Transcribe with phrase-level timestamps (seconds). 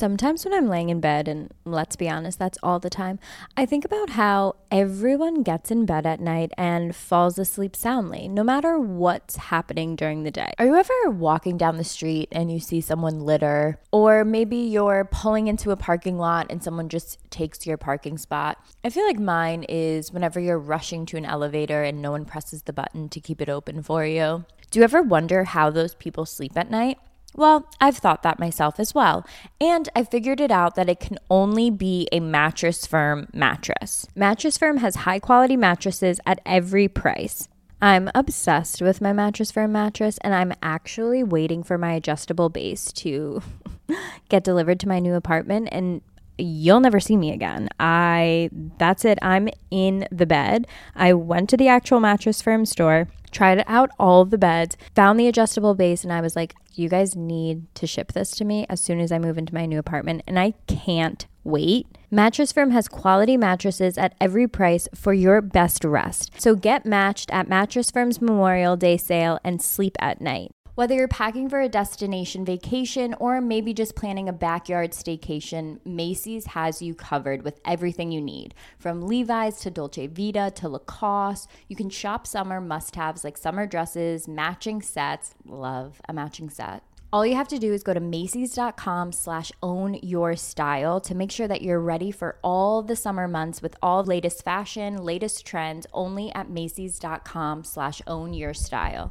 [0.00, 3.18] Sometimes when I'm laying in bed, and let's be honest, that's all the time,
[3.54, 8.42] I think about how everyone gets in bed at night and falls asleep soundly, no
[8.42, 10.54] matter what's happening during the day.
[10.58, 13.78] Are you ever walking down the street and you see someone litter?
[13.92, 18.56] Or maybe you're pulling into a parking lot and someone just takes your parking spot?
[18.82, 22.62] I feel like mine is whenever you're rushing to an elevator and no one presses
[22.62, 24.46] the button to keep it open for you.
[24.70, 26.96] Do you ever wonder how those people sleep at night?
[27.36, 29.24] Well, I've thought that myself as well.
[29.60, 34.06] And I figured it out that it can only be a Mattress Firm mattress.
[34.14, 37.48] Mattress Firm has high quality mattresses at every price.
[37.82, 42.92] I'm obsessed with my Mattress Firm mattress, and I'm actually waiting for my adjustable base
[42.94, 43.42] to
[44.28, 45.68] get delivered to my new apartment.
[45.72, 46.02] And
[46.42, 47.68] you'll never see me again.
[47.78, 49.18] I that's it.
[49.22, 50.66] I'm in the bed.
[50.94, 55.28] I went to the actual Mattress Firm store, tried out all the beds, found the
[55.28, 58.80] adjustable base and I was like, you guys need to ship this to me as
[58.80, 61.86] soon as I move into my new apartment and I can't wait.
[62.10, 66.40] Mattress Firm has quality mattresses at every price for your best rest.
[66.40, 70.50] So get matched at Mattress Firm's Memorial Day sale and sleep at night.
[70.76, 76.46] Whether you're packing for a destination vacation or maybe just planning a backyard staycation, Macy's
[76.46, 78.54] has you covered with everything you need.
[78.78, 83.66] From Levi's to Dolce Vita to Lacoste, you can shop summer must haves like summer
[83.66, 85.34] dresses, matching sets.
[85.44, 86.84] Love a matching set.
[87.12, 91.32] All you have to do is go to Macy's.com slash own your style to make
[91.32, 95.88] sure that you're ready for all the summer months with all latest fashion, latest trends,
[95.92, 99.10] only at Macy's.com slash own your style.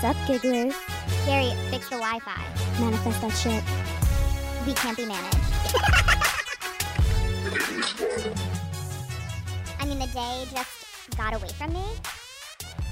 [0.00, 0.74] Sup, gigglers?
[1.26, 2.80] Gary, fix the Wi-Fi.
[2.80, 3.62] Manifest that shit.
[4.66, 5.36] We can't be managed.
[9.78, 11.84] I mean, the day just got away from me.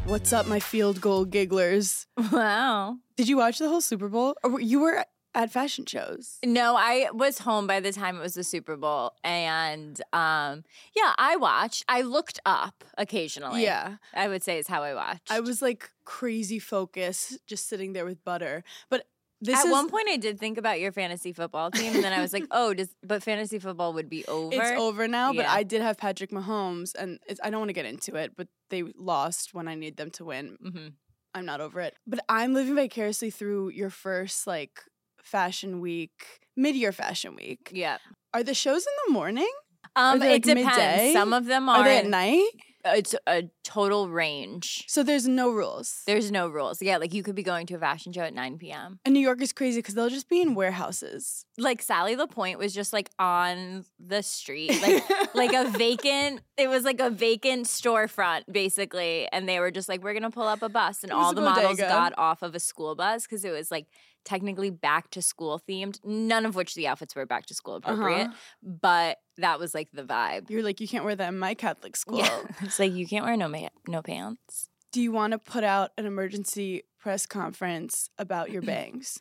[0.05, 2.05] What's up, my field goal gigglers?
[2.31, 2.99] Wow.
[3.17, 4.37] Did you watch the whole Super Bowl?
[4.45, 5.07] Or you were
[5.39, 6.39] at fashion shows?
[6.45, 9.13] No, I was home by the time it was the Super Bowl.
[9.23, 10.65] And um,
[10.95, 11.85] yeah, I watched.
[11.89, 13.63] I looked up occasionally.
[13.63, 13.97] Yeah.
[14.13, 15.31] I would say is how I watched.
[15.31, 18.65] I was like crazy focused, just sitting there with butter.
[18.91, 19.07] But
[19.41, 22.13] this At is one point, I did think about your fantasy football team, and then
[22.13, 25.33] I was like, "Oh, does but fantasy football would be over?" it's over now.
[25.33, 28.33] But I did have Patrick Mahomes, and it's, I don't want to get into it,
[28.37, 30.57] but they lost when I need them to win.
[30.61, 30.89] hmm
[31.35, 31.95] I'm not over it.
[32.05, 34.81] But I'm living vicariously through your first like
[35.29, 37.71] fashion week, mid-year fashion week.
[37.73, 37.99] Yeah.
[38.35, 39.51] Are the shows in the morning?
[39.97, 40.77] Um, it like, depends.
[40.77, 41.13] midday?
[41.13, 41.85] Some of them Are are.
[41.85, 42.51] they at night?
[42.85, 44.85] It's a total range.
[44.87, 46.03] So there's no rules.
[46.07, 46.81] There's no rules.
[46.81, 49.01] Yeah, like you could be going to a fashion show at 9 p.m.
[49.05, 51.45] and New York is crazy because they'll just be in warehouses.
[51.59, 55.03] Like Sally LaPointe was just like on the street, like
[55.35, 56.41] like a vacant.
[56.57, 60.47] It was like a vacant storefront basically, and they were just like, "We're gonna pull
[60.47, 63.51] up a bus," and all the models got off of a school bus because it
[63.51, 63.87] was like
[64.25, 65.99] technically back to school themed.
[66.05, 68.35] None of which the outfits were back to school appropriate, Uh-huh.
[68.63, 70.51] but that was like the vibe.
[70.51, 72.19] You're like, you can't wear that in my Catholic school.
[72.19, 74.69] Yeah, it's like you can't wear no ma- no pants.
[74.93, 79.19] Do you want to put out an emergency press conference about your bangs?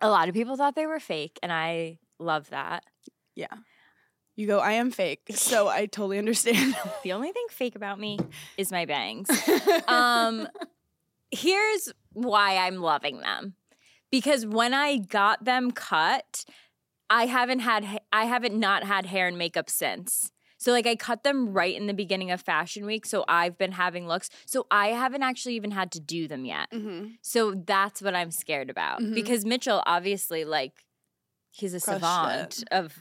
[0.00, 2.84] A lot of people thought they were fake, and I love that.
[3.34, 3.46] yeah.
[4.38, 5.22] You go, I am fake.
[5.30, 6.76] So I totally understand.
[7.02, 8.18] The only thing fake about me
[8.58, 9.28] is my bangs.
[9.88, 10.46] um
[11.30, 13.54] here's why I'm loving them.
[14.16, 16.44] Because when I got them cut,
[17.10, 20.30] I haven't had I haven't not had hair and makeup since.
[20.58, 23.72] So like I cut them right in the beginning of fashion week, so I've been
[23.72, 24.30] having looks.
[24.46, 26.68] So I haven't actually even had to do them yet.
[26.72, 29.00] hmm So that's what I'm scared about.
[29.00, 29.14] Mhm.
[29.14, 30.72] Because Mitchell obviously like
[31.52, 32.68] he's a Crushed savant it.
[32.72, 32.94] of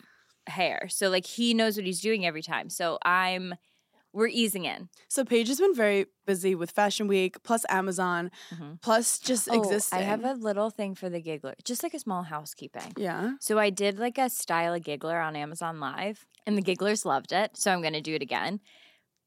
[0.47, 0.87] hair.
[0.89, 2.69] So like he knows what he's doing every time.
[2.69, 3.55] So I'm
[4.15, 4.89] we're easing in.
[5.09, 8.81] So Paige has been very busy with Fashion Week, plus Amazon, Mhm.
[8.81, 9.99] plus just existing.
[9.99, 12.93] Oh, I have a little thing for the giggler, just like a small housekeeping.
[12.97, 13.33] yeah.
[13.39, 17.31] So I did like a style a giggler on Amazon Live, and the gigglers loved
[17.31, 17.57] it.
[17.57, 18.61] So I'm going to do it again.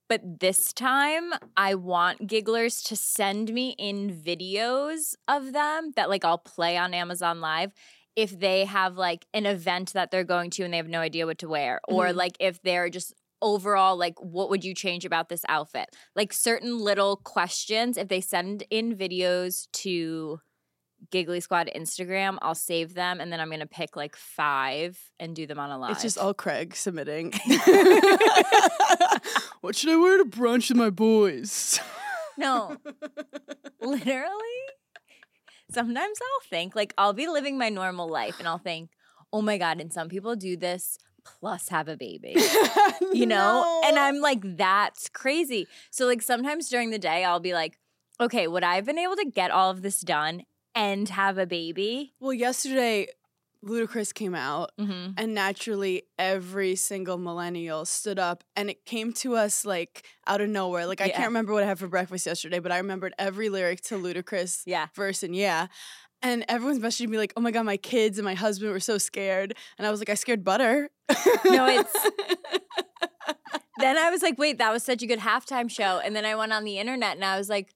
[0.09, 6.25] But this time, I want gigglers to send me in videos of them that like
[6.25, 7.73] I'll play on Amazon Live
[8.17, 11.27] if they have like an event that they're going to and they have no idea
[11.27, 12.15] what to wear, or Mhm.
[12.17, 16.79] like if they're just overall like what would you change about this outfit like certain
[16.79, 20.41] little questions if they send in videos to
[21.11, 22.39] Giggly Squad Instagram.
[22.43, 25.79] I'll save them and then I'm gonna pick like five and do them on a
[25.79, 25.93] live.
[25.93, 27.33] It's just all Craig submitting.
[29.61, 31.81] what should I wear to brunch with my boys?
[32.39, 32.77] no,
[33.81, 34.35] literally.
[35.71, 38.91] Sometimes I'll think like I'll be living my normal life and I'll think,
[39.33, 42.35] oh my god, and some people do this plus have a baby.
[43.13, 43.83] you know?
[43.85, 45.67] And I'm like, that's crazy.
[45.91, 47.79] So, like, sometimes during the day, I'll be like,
[48.21, 50.43] okay, would I have been able to get all of this done
[50.75, 52.15] and have a baby.
[52.21, 53.09] Well, yesterday,
[53.65, 55.13] Ludacris came out, Mm-hmm.
[55.17, 60.49] and naturally, every single millennial stood up, and it came to us like out of
[60.49, 60.87] nowhere.
[60.87, 63.81] Like, I can't remember what I had for breakfast yesterday, but I remembered every lyric
[63.83, 64.87] to Ludacris Yeah.
[64.95, 65.67] verse, and yeah.
[66.23, 68.99] And everyone's messaging me like, "Oh my god, my kids and my husband were so
[68.99, 70.91] scared," and I was like, "I scared Butter."
[71.45, 72.11] No, it's-
[73.81, 76.01] Then I was like, wait, that was such a good halftime show.
[76.05, 77.73] And then I went on the internet and I was like,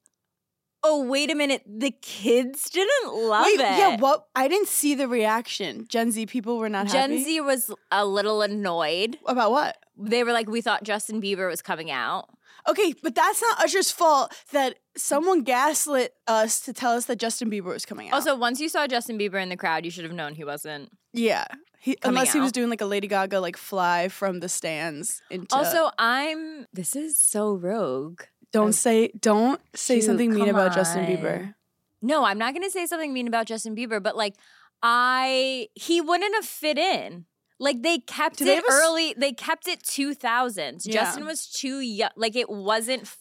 [0.83, 1.63] oh, wait a minute.
[1.65, 3.59] The kids didn't love Wait, it.
[3.61, 3.95] yeah.
[3.95, 4.27] What?
[4.35, 5.85] I didn't see the reaction.
[5.87, 7.23] Gen Z people were not Gen happy.
[7.23, 9.17] Z was a little annoyed.
[9.25, 9.77] about what?
[9.97, 12.27] They were like, we thought Justin Bieber was coming out.
[12.67, 17.49] Okay, but that's not Usher's fault that someone gaslit us to tell us that Justin
[17.51, 18.13] Bieber was coming out.
[18.13, 20.89] Also, once you saw Justin Bieber in the crowd, you should have known he wasn't.
[21.11, 21.45] yeah,
[21.79, 25.53] he, unless he was doing like a Lady Gaga like fly from the stands into.
[25.53, 26.65] Also, I'm.
[26.71, 28.21] This is so rogue.
[28.53, 31.05] don't say don't say Shoot, something mean about Justin.
[31.05, 31.55] Bieber.
[32.01, 34.35] No, I'm not going to say something mean about Justin Bieber, but like,
[34.81, 35.67] I.
[35.75, 37.25] He wouldn't have fit in.
[37.63, 39.13] Like they kept Do it a s- early.
[39.17, 40.85] They kept it 2000s.
[40.85, 40.93] Yeah.
[40.93, 42.09] Justin was too young.
[42.15, 43.03] Like it wasn't.
[43.03, 43.17] f-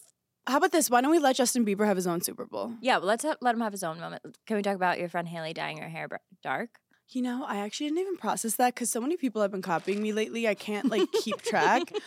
[0.47, 0.91] How about this?
[0.91, 2.73] Why don't we let Justin Bieber have his own Super Bowl?
[2.81, 4.23] Yeah, well, let's ha- let him have his own moment.
[4.47, 6.09] Can we talk about your friend Haley dyeing her hair
[6.43, 6.71] dark?
[7.09, 10.03] You know, I actually didn't even process that because so many people have been copying
[10.03, 10.49] me lately.
[10.49, 11.93] I can't like keep track.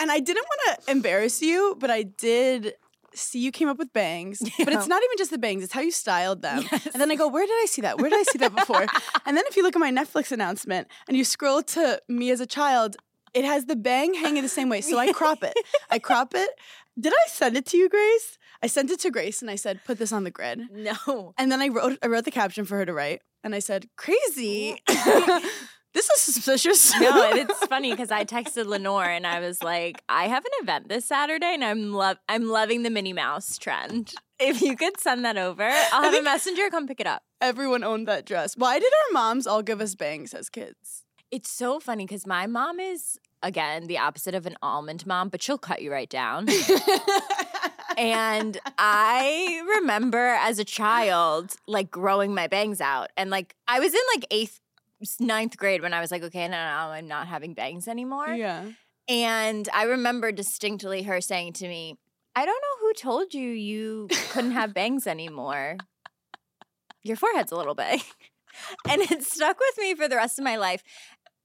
[0.00, 2.74] And I didn't want to embarrass you, but I did
[3.14, 4.40] see you came up with bangs.
[4.58, 6.64] But it's not even just the bangs, it's how you styled them.
[6.72, 6.86] Yes.
[6.86, 7.98] And then I go, where did I see that?
[7.98, 8.86] Where did I see that before?
[9.26, 12.40] and then if you look at my Netflix announcement and you scroll to me as
[12.40, 12.96] a child,
[13.34, 14.80] it has the bang hanging the same way.
[14.80, 15.54] So I crop it.
[15.90, 16.50] I crop it.
[16.98, 18.38] Did I send it to you, Grace?
[18.62, 20.60] I sent it to Grace and I said, put this on the grid.
[20.70, 21.34] No.
[21.38, 23.22] And then I wrote I wrote the caption for her to write.
[23.44, 24.80] And I said, crazy.
[25.94, 26.98] This is suspicious.
[26.98, 30.50] No, and it's funny because I texted Lenore and I was like, I have an
[30.62, 34.14] event this Saturday and I'm love I'm loving the Minnie Mouse trend.
[34.38, 37.22] If you could send that over, I'll have a messenger come pick it up.
[37.40, 38.56] Everyone owned that dress.
[38.56, 41.04] Why did our moms all give us bangs as kids?
[41.30, 45.42] It's so funny because my mom is again the opposite of an almond mom, but
[45.42, 46.48] she'll cut you right down.
[47.98, 53.10] and I remember as a child, like growing my bangs out.
[53.16, 54.60] And like I was in like eighth,
[55.20, 58.28] ninth grade when I was like, okay, no, no, I'm not having bangs anymore.
[58.28, 58.64] yeah.
[59.08, 61.96] And I remember distinctly her saying to me,
[62.36, 65.76] I don't know who told you you couldn't have bangs anymore.
[67.02, 68.00] Your forehead's a little big.
[68.88, 70.82] and it stuck with me for the rest of my life.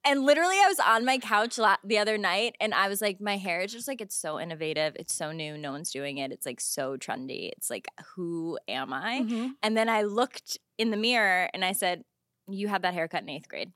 [0.06, 3.19] And literally, I was on my couch la- the other night and I was like,
[3.19, 4.95] my hair is just like, it's so innovative.
[4.98, 5.57] It's so new.
[5.57, 6.31] No one's doing it.
[6.31, 7.50] It's like so trendy.
[7.57, 9.21] It's like, who am I?
[9.27, 9.50] Mhm.
[9.63, 12.04] And then I looked in the mirror and I said,
[12.47, 13.71] You had that haircut in eighth grade.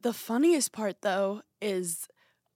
[0.00, 2.08] The funniest part though is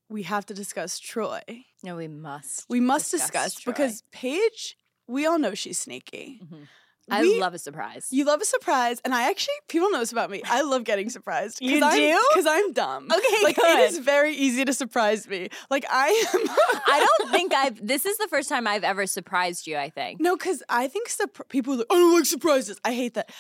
[0.09, 1.41] we have to discuss Troy.
[1.83, 2.65] No, we must.
[2.69, 4.77] We must discuss discuss, because Paige,
[5.09, 6.41] we all know she's sneaky.
[6.45, 6.69] Mhm.
[7.09, 8.09] I We- love a surprise.
[8.11, 10.43] You love a surprise, and I actually people know this about me.
[10.45, 11.59] I love getting surprised.
[11.63, 12.21] You do?
[12.35, 13.05] because I'm dumb.
[13.13, 13.79] Okay, like good.
[13.79, 15.49] it is very easy to surprise me.
[15.71, 16.41] Like I am.
[16.87, 17.87] I don't think I've.
[17.87, 19.77] This is the first time I've ever surprised you.
[19.77, 20.21] I think.
[20.21, 21.09] No, because I think
[21.49, 22.81] people are like, I don't like surprises.
[22.85, 23.31] I hate that.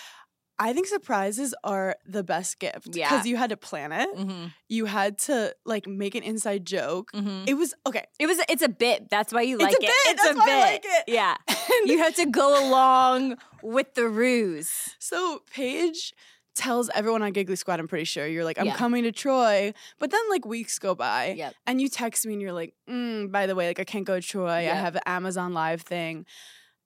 [0.58, 3.10] I think surprises are the best gift Yeah.
[3.10, 4.08] because you had to plan it.
[4.16, 4.46] Mm-hmm.
[4.68, 7.12] You had to like make an inside joke.
[7.12, 7.44] Mm-hmm.
[7.46, 8.04] It was okay.
[8.18, 8.38] It was.
[8.48, 9.10] It's a bit.
[9.10, 9.88] That's why you like It's a it.
[9.88, 10.54] bit, It's that's a why bit.
[10.54, 11.04] I like it.
[11.08, 11.36] Yeah.
[11.80, 14.94] And You have to go along with the ruse.
[14.98, 16.14] so Paige
[16.54, 18.76] tells everyone on Giggly Squad, I'm pretty sure, you're like, I'm Yeah.
[18.76, 19.74] coming to Troy.
[19.98, 21.54] But then like weeks go by Yep.
[21.66, 24.18] and you text me and you're like, mm, by the way, like I can't go
[24.18, 24.48] to Troy.
[24.50, 26.24] I have an Amazon Live thing.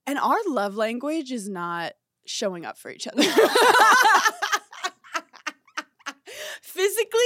[0.09, 1.93] And our love language is not
[2.27, 3.23] showing up for each other.
[6.63, 7.21] Physically,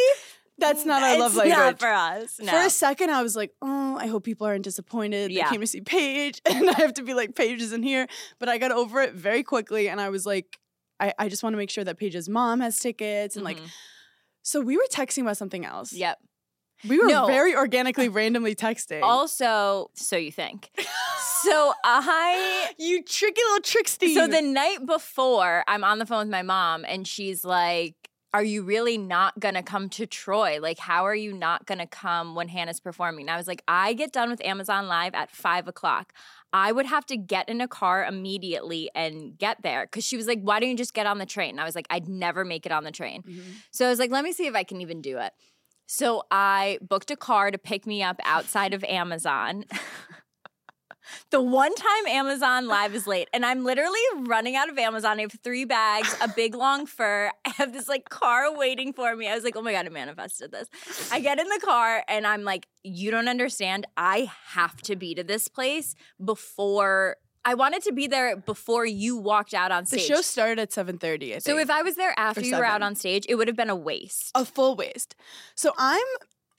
[0.59, 1.57] that's not our love language.
[1.57, 2.39] Not for us.
[2.41, 2.51] No.
[2.53, 5.31] For a second, I was like, oh, I hope people aren't disappointed.
[5.31, 5.45] Yeah.
[5.45, 8.07] They came to see Paige, and I have to be like, Paige isn't here.
[8.39, 10.59] But I got over it very quickly, and I was like,
[11.01, 13.37] I, I just want to make sure that Paige's mom has tickets.
[13.37, 13.69] And like, Mhm.
[14.43, 15.93] so we were texting about something else.
[15.93, 16.19] Yep.
[16.89, 17.27] We were No.
[17.27, 19.03] very organically, randomly texting.
[19.03, 20.71] Also, so you think.
[21.43, 24.09] so I you tricky little trickster.
[24.09, 27.95] So the night before, I'm on the phone with my mom, and she's like,
[28.35, 30.59] Are you really not gonna come to Troy?
[30.61, 33.23] Like, how are you not gonna come when Hannah's performing?
[33.27, 36.13] And I was like, I get done with Amazon Live at five o'clock.
[36.53, 39.87] I would have to get in a car immediately and get there.
[39.89, 41.51] Cause she was like, Why don't you just get on the train?
[41.51, 43.23] And I was like, I'd never make it on the train.
[43.23, 43.43] Mhm.
[43.71, 45.33] So I was like, let me see if I can even do it.
[45.87, 49.65] So I booked a car to pick me up outside of Amazon.
[51.31, 55.19] the one time Amazon Live is late, and I'm literally running out of Amazon.
[55.19, 57.31] I have three bags, a big long fur.
[57.45, 59.29] I have this like car waiting for me.
[59.29, 60.69] I was like, oh my God, I manifested this.
[61.13, 63.87] I get in the car and I'm like, you don't understand.
[63.97, 69.17] I have to be to this place before I wanted to be there before you
[69.17, 70.09] walked out on stage.
[70.09, 71.31] The show started at 7:30.
[71.31, 71.43] I think.
[71.43, 73.71] so if I was there after you were out on stage, it would have been
[73.71, 74.31] a waste.
[74.35, 75.15] a full waste.
[75.55, 76.07] So I'm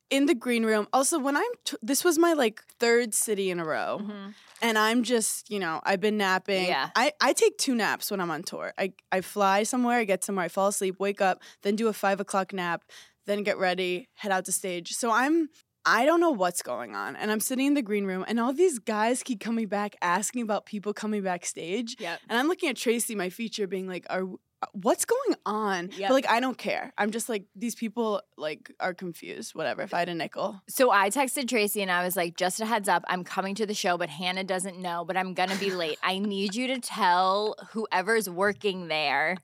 [0.09, 0.87] in the green room.
[0.93, 4.29] Also, when I'm t- this was my like third city in a row, mm-hmm.
[4.61, 6.65] and I'm just you know I've been napping.
[6.65, 6.89] Yeah.
[6.95, 8.73] I I take two naps when I'm on tour.
[8.77, 11.93] I I fly somewhere, I get somewhere, I fall asleep, wake up, then do a
[11.93, 12.83] five o'clock nap,
[13.25, 14.91] then get ready, head out to stage.
[14.91, 15.49] So I'm.
[15.85, 17.15] I don't know what's going on.
[17.15, 20.41] And I'm sitting in the green room, and all these guys keep coming back asking
[20.41, 21.95] about people coming backstage.
[21.99, 22.19] Yep.
[22.29, 26.09] And I'm looking at Tracy, my feature, being like, "Are uh, what's going on?" Yep.
[26.09, 26.91] But like, I don't care.
[26.97, 29.53] I'm just like, these people like are confused.
[29.53, 29.83] Whatever.
[29.83, 32.65] If I had a nickel, So I texted Tracy and I was like, just a
[32.65, 35.71] heads up, I'm coming to the show, but Hannah doesn't know, but I'm gonna be
[35.71, 35.99] late.
[36.01, 39.37] I need you to tell whoever's working there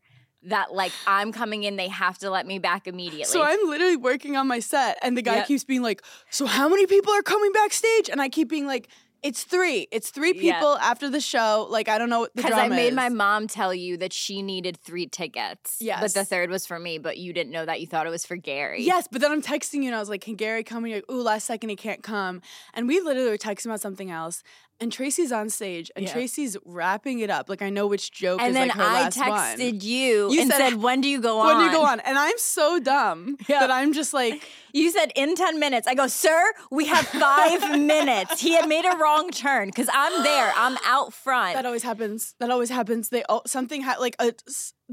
[0.43, 3.25] that like I'm coming in, they have to let me back immediately.
[3.31, 5.47] so I'm literally working on my set, and the guy Yep.
[5.47, 8.87] keeps being like, "So how many people are coming backstage?" And I keep being like,
[9.21, 9.87] "It's three.
[9.91, 11.67] It's three people after the show.
[11.69, 14.13] Like I don't know what the because I made is." my mom tell you that
[14.13, 15.77] she needed three tickets.
[15.79, 17.79] Yes, but the third was for me, but you didn't know that.
[17.81, 18.81] You thought it was for Gary.
[18.83, 20.83] Yes, but then I'm texting you and I was like, Can Gary come?
[20.85, 22.41] And you're like, Ooh, last second he can't come.
[22.73, 24.41] And we literally were texting about something else.
[24.81, 26.11] And Tracy's on stage and Yeah.
[26.13, 27.47] Tracy's wrapping it up.
[27.49, 29.29] Like I know which joke And is then like her I last one.
[29.29, 31.85] texted you, You and said, said, "When do you go on?" When do you go
[31.85, 31.99] on?
[31.99, 33.59] And I'm so dumb Yeah.
[33.61, 34.41] that I'm just like,
[34.73, 35.85] You said in 10 minutes.
[35.85, 38.39] I go, sir, we have five minutes.
[38.39, 40.53] He had made a wrong turn because I'm there.
[40.55, 41.55] I'm out front.
[41.55, 42.35] that always happens.
[42.39, 43.09] That always happens.
[43.09, 44.31] They oh, something ha- like a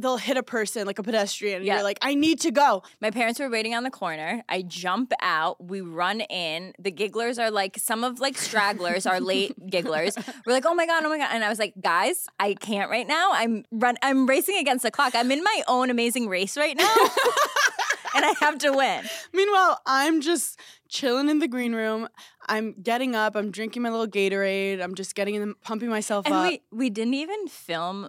[0.01, 1.57] they'll hit a person like a pedestrian.
[1.59, 1.75] And Yeah.
[1.75, 2.83] You're like, I need to go.
[3.01, 4.43] My parents were waiting on the corner.
[4.49, 5.63] I jump out.
[5.65, 6.73] We run in.
[6.79, 10.17] The gigglers are like, some of like stragglers are late gigglers.
[10.47, 11.29] We're like, oh my God, oh my God.
[11.33, 13.31] And I was like, guys, I can't right now.
[13.33, 15.15] I'm run I'm racing against the clock.
[15.15, 16.95] I'm in my own amazing race right now.
[18.15, 19.05] and I have to win.
[19.33, 22.09] Meanwhile, I'm just chilling in the green room.
[22.49, 23.37] I'm getting up.
[23.37, 24.83] I'm drinking my little Gatorade.
[24.83, 26.49] I'm just getting in, the, pumping myself And up.
[26.49, 28.09] we we didn't even film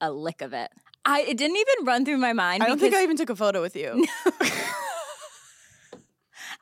[0.00, 0.70] a lick of it.
[1.04, 2.62] I it didn't even run through my mind.
[2.62, 4.06] I don't think I even took a photo with you.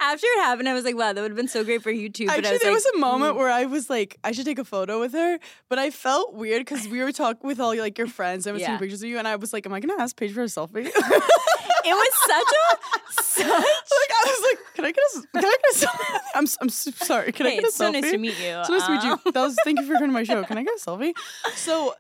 [0.01, 2.27] after it happened, I was like, wow, that would have been so great for YouTube.
[2.27, 3.39] But I Actually, was there like, was a moment mm.
[3.39, 6.61] where I was like, I should take a photo with her, but I felt weird
[6.65, 8.47] because we were talking with all like your friends.
[8.47, 8.69] I was Yeah.
[8.69, 10.47] taking pictures of you, and I was like, "Am I gonna ask Paige for a
[10.47, 13.47] selfie?" it was such a such.
[13.49, 15.21] like I was like, "Can I get a?
[15.35, 17.33] Can I get a selfie?" I'm I'm sorry.
[17.33, 18.01] Can I get a it's so selfie?
[18.03, 18.63] nice to meet you.
[18.65, 19.33] So nice to meet Um, you.
[19.33, 20.45] That was thank you for coming to my show.
[20.45, 21.13] Can I get a selfie?
[21.57, 21.95] So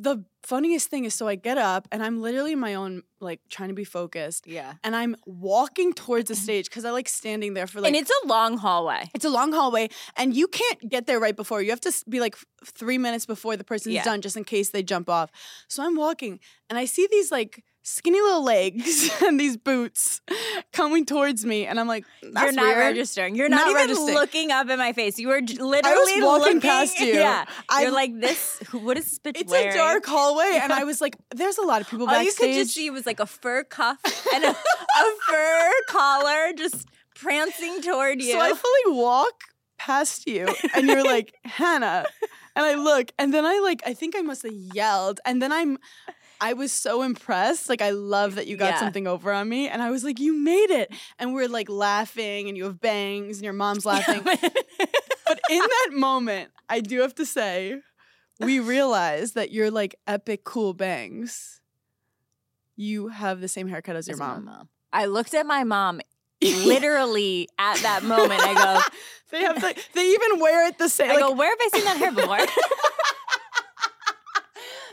[0.00, 3.40] the funniest thing is, so I get up and I'm literally in my own like
[3.48, 4.74] trying to be focused, Yeah.
[4.84, 6.42] and I'm walking towards the mm-hmm.
[6.44, 9.10] stage because I like standing there for like and it's a long hallway.
[9.12, 11.62] It's a long hallway, and you can't get there right before.
[11.62, 14.04] You have to be like three minutes before the person's Yeah.
[14.04, 15.30] done, just in case they jump off.
[15.68, 16.38] So I'm walking,
[16.70, 20.20] and I see these like skinny little legs and these boots
[20.72, 22.78] coming towards me, and I'm like, You're not weird.
[22.78, 23.34] registering.
[23.34, 24.14] You're not, Not even registering.
[24.14, 25.18] looking up in my face.
[25.18, 27.14] You were literally walking looking past you.
[27.14, 27.44] Yeah.
[27.68, 28.60] I'm- You're like this.
[28.72, 29.72] What is this bitch It's wearing?
[29.72, 32.54] a dark hallway, and I was like, "There's a lot of people All you backstage."
[32.54, 33.98] could just see was like a fur cuff
[34.34, 38.32] and a, a fur collar just prancing toward you.
[38.32, 39.32] So I fully walk
[39.78, 42.04] past you, and you're like, Hannah.
[42.56, 45.20] And I look, and then I like, I think I must have yelled.
[45.24, 45.78] And then I'm,
[46.40, 47.68] I was so impressed.
[47.68, 48.78] Like, I love that you got Yeah.
[48.80, 49.68] something over on me.
[49.68, 50.92] And I was like, you made it.
[51.18, 54.22] And we're like laughing, and you have bangs, and your mom's laughing.
[54.24, 57.80] but in that moment, I do have to say,
[58.40, 61.60] we realized that you're like epic cool bangs.
[62.76, 64.68] You have the same haircut as your As my mom.
[64.92, 66.00] I looked at my mom
[66.42, 68.40] literally at that moment.
[68.42, 68.80] I go,
[69.30, 71.10] They have the, they even wear it the same.
[71.10, 72.38] I like, go, where have I seen that hair before?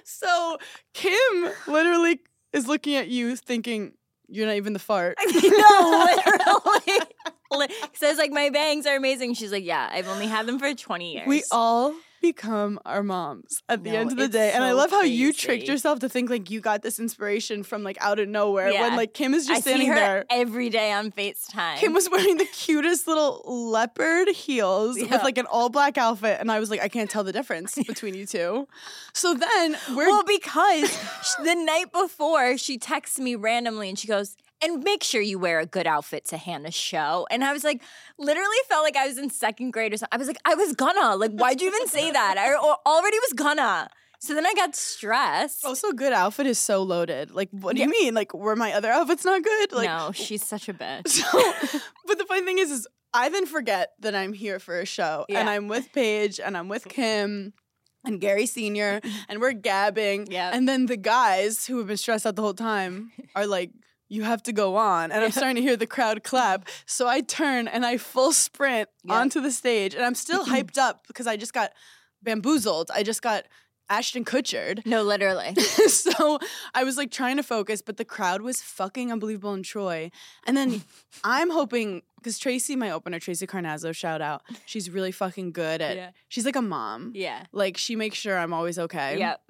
[0.07, 0.57] So
[0.95, 2.21] Kim literally
[2.53, 3.91] is looking at you thinking
[4.29, 5.17] you're not even the fart.
[5.25, 6.07] no,
[7.51, 7.69] literally.
[7.93, 9.33] Says like my bangs are amazing.
[9.35, 11.27] She's like, yeah, I've only had them for 20 years.
[11.27, 11.93] We all
[12.31, 14.51] become our moms at the No, end of the day.
[14.51, 17.83] And I love how you tricked yourself to think like you got this inspiration from
[17.83, 18.81] like out of nowhere Yeah.
[18.81, 20.25] when like Kim is I just see standing her there.
[20.29, 21.77] every day on FaceTime.
[21.77, 25.11] Kim was wearing the cutest little leopard heels Yeah.
[25.11, 27.75] with like an all black outfit, and I was like, I can't tell the difference
[27.87, 28.67] between you two.
[29.13, 30.89] So then we're well, because
[31.43, 35.59] the night before, she texts me randomly and she goes, and make sure you wear
[35.59, 37.27] a good outfit to Hannah's show.
[37.29, 37.81] And I was like,
[38.17, 40.15] literally felt like I was in second grade or something.
[40.15, 41.15] I was like, I was gonna.
[41.15, 42.37] Like, why'd you even say that?
[42.37, 43.89] I already was gonna.
[44.19, 45.65] So then I got stressed.
[45.65, 47.31] also good outfit is so loaded.
[47.31, 48.13] Like, what do you mean?
[48.15, 49.71] Like, were my other outfits not good?
[49.71, 51.09] Like, no, she's such a bitch.
[51.09, 54.85] So, but the funny thing is, is I then forget that I'm here for a
[54.85, 57.53] show, and I'm with Paige, and I'm with Kim.
[58.07, 60.27] And Gary Senior, and we're gabbing.
[60.31, 60.53] Yep.
[60.53, 63.71] And then the guys who have been stressed out the whole time are like,
[64.09, 66.67] "You have to go on." And I'm starting to hear the crowd clap.
[66.85, 69.15] So I turn and I full sprint Yep.
[69.15, 71.71] onto the stage, and I'm still hyped up because I just got
[72.23, 72.89] bamboozled.
[72.93, 73.45] I just got
[73.89, 74.81] Ashton Kutchered.
[74.85, 75.53] No, literally.
[75.87, 76.39] so
[76.73, 80.09] I was like trying to focus, but the crowd was fucking unbelievable in Troy.
[80.47, 80.81] And then
[81.23, 84.41] I'm hoping because Tracy, my opener, Tracy Carnazzo, shout out.
[84.65, 85.95] She's really fucking good at.
[85.95, 86.09] Yeah.
[86.29, 87.11] She's like a mom.
[87.13, 87.43] Yeah.
[87.51, 89.19] Like she makes sure I'm always okay.
[89.19, 89.41] Yep.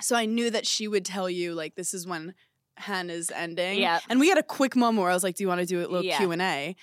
[0.00, 2.34] So I knew that she would tell you like this is when
[2.76, 3.78] Hannah's ending.
[3.78, 4.00] Yeah.
[4.08, 5.78] And we had a quick moment where I was like, "Do you want to do
[5.78, 6.18] a little Yeah.
[6.18, 6.76] Q and A?"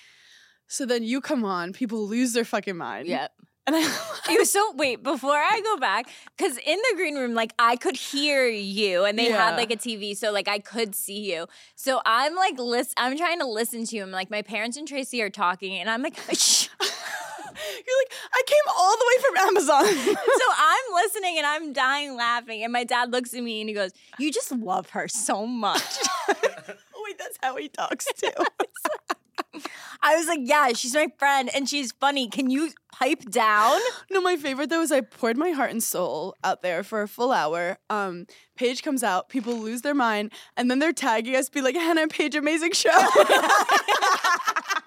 [0.68, 3.08] So then you come on, people lose their fucking mind.
[3.08, 3.32] Yep.
[3.66, 3.80] And I,
[4.30, 7.76] It was so wait before I go back because in the green room, like I
[7.76, 9.50] could hear you, and they Yeah.
[9.50, 11.46] had like a TV, so like I could see you.
[11.76, 14.10] So I'm like listen, I'm trying to listen to him.
[14.10, 16.68] Like my parents and Tracy are talking, and I'm like, shh.
[16.80, 20.14] you're like, I came all the way from Amazon.
[20.16, 23.74] so I'm listening and I'm dying laughing, and my dad looks at me and he
[23.74, 25.82] goes, "You just love her so much."
[26.28, 28.30] wait, that's how he talks too.
[30.02, 32.28] I was like, "Yeah, she's my friend, and she's funny.
[32.28, 33.78] Can you pipe down?"
[34.10, 37.08] No, my favorite though is I poured my heart and soul out there for a
[37.08, 37.78] full hour.
[37.88, 38.26] Um,
[38.56, 42.02] Paige comes out, people lose their mind, and then they're tagging us, be like, Hannah
[42.02, 42.90] and Paige, amazing show.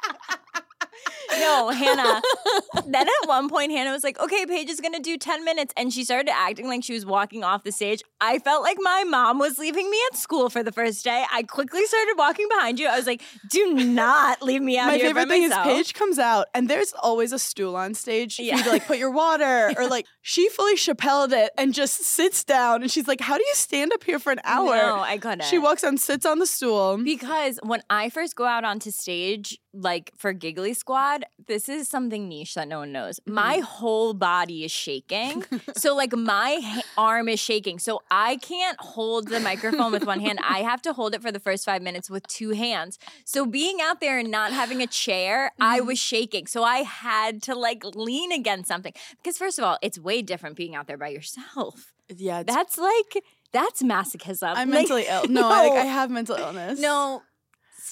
[1.39, 2.21] No, Hannah.
[2.87, 5.73] then at one point, Hannah was like, okay, Paige is going to do 10 minutes.
[5.77, 8.01] And she started acting like she was walking off the stage.
[8.21, 11.25] I felt like my mom was leaving me at school for the first day.
[11.31, 12.87] I quickly started walking behind you.
[12.87, 15.67] I was like, do not leave me out my here My favorite thing myself.
[15.67, 18.57] is Paige comes out, and there's always a stool on stage Yeah.
[18.57, 22.43] you to like put your water, or like she fully Chappelled it and just sits
[22.43, 25.17] down, and she's like, "How do you stand up here for an hour?" No, I
[25.17, 25.43] couldn't.
[25.45, 26.97] She walks and sits on the stool.
[26.97, 32.30] Because when I first go out onto stage, like for Giggly Squad, this is something
[32.30, 33.20] niche that no one knows.
[33.25, 33.63] My mm-hmm.
[33.63, 35.44] whole body is shaking.
[35.75, 37.80] so, like, my ha- arm is shaking.
[37.80, 40.39] So, I can't hold the microphone with one hand.
[40.44, 43.00] I have to hold it for the first five minutes with two hands.
[43.25, 45.88] So, being out there and not having a chair, I mm-hmm.
[45.88, 46.48] was shaking.
[46.48, 48.94] So, I had to like lean against something.
[49.18, 51.94] Because, first of all, it's way different being out there by yourself.
[52.15, 54.53] yeah, That's like, that's masochism.
[54.56, 55.25] I'm Like, mentally ill.
[55.30, 55.80] No, I, like, no.
[55.80, 56.80] I have mental illness.
[56.80, 57.22] No,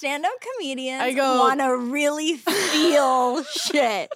[0.01, 4.11] stand up comedians I go- want to really feel shit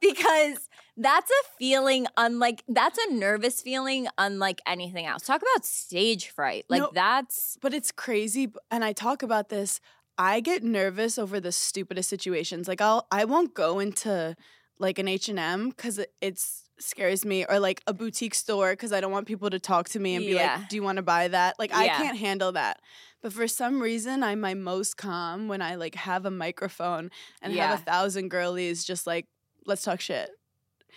[0.00, 5.24] because that's a feeling unlike that's a nervous feeling unlike anything else.
[5.24, 6.66] Talk about stage fright.
[6.68, 6.90] Like No.
[6.94, 9.80] that's But it's crazy, and I talk about this.
[10.16, 12.68] I get nervous over the stupidest situations.
[12.68, 14.36] Like I'll, I won't go into
[14.78, 18.92] like an H and M because it's scares me, or like a boutique store because
[18.92, 20.56] I don't want people to talk to me and be Yeah.
[20.58, 22.80] like, "Do you want to buy that?" Like I can't handle that.
[23.22, 27.10] But for some reason, I'm my most calm when I like have a microphone
[27.40, 27.68] and Yeah.
[27.68, 29.26] have a thousand girlies just like,
[29.66, 30.30] let's talk shit.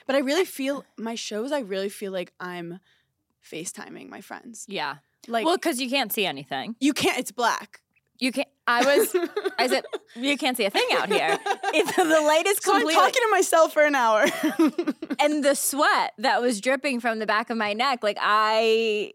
[0.06, 1.52] But I really feel my shows.
[1.52, 2.80] I really feel like I'm
[3.44, 4.66] FaceTiming my friends.
[4.68, 4.96] yeah.
[5.30, 6.76] Like well, because you can't see anything.
[6.80, 7.18] you can't.
[7.20, 7.82] It's black.
[8.20, 8.48] You can't.
[8.66, 9.16] I was.
[9.58, 11.38] I said you can't see a thing out here.
[11.74, 14.26] It's the light is So I'm talking to myself for an hour.
[15.20, 19.14] and the sweat that was dripping from the back of my neck, like I.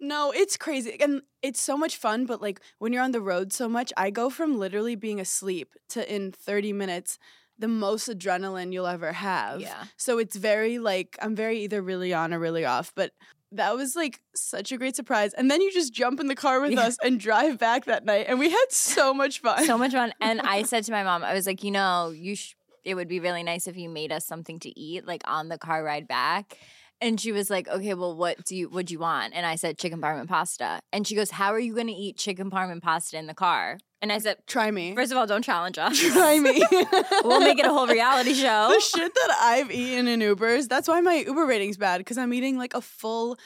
[0.00, 0.96] no, it's crazy.
[1.00, 4.10] And it's so much fun, but like when you're on the road so much, I
[4.10, 7.18] go from literally being asleep to in 30 minutes
[7.58, 9.60] the most adrenaline you'll ever have.
[9.60, 9.84] Yeah.
[9.96, 13.12] So it's very like I'm very either really on or really off, but
[13.52, 15.32] that was like such a great surprise.
[15.32, 18.26] And then you just jump in the car with us and drive back that night
[18.28, 19.64] and we had so much fun.
[19.66, 20.12] so much fun.
[20.20, 22.54] And I said to my mom, I was like, you know, you sh-
[22.84, 25.58] it would be really nice if you made us something to eat, like on the
[25.58, 26.56] car ride back.
[27.00, 29.34] And she was like, okay, well, what do you what do you want?
[29.34, 30.80] And I said chicken parm pasta.
[30.92, 33.78] And she goes, how are you going to eat chicken parm pasta in the car?
[34.02, 34.94] And I said, Try me.
[34.94, 35.98] first of all, don't challenge us.
[35.98, 36.62] Try me.
[37.24, 38.68] we'll make it a whole reality show.
[38.72, 42.32] the shit that I've eaten in Ubers, that's why my Uber rating's bad because I'm
[42.34, 43.38] eating like a full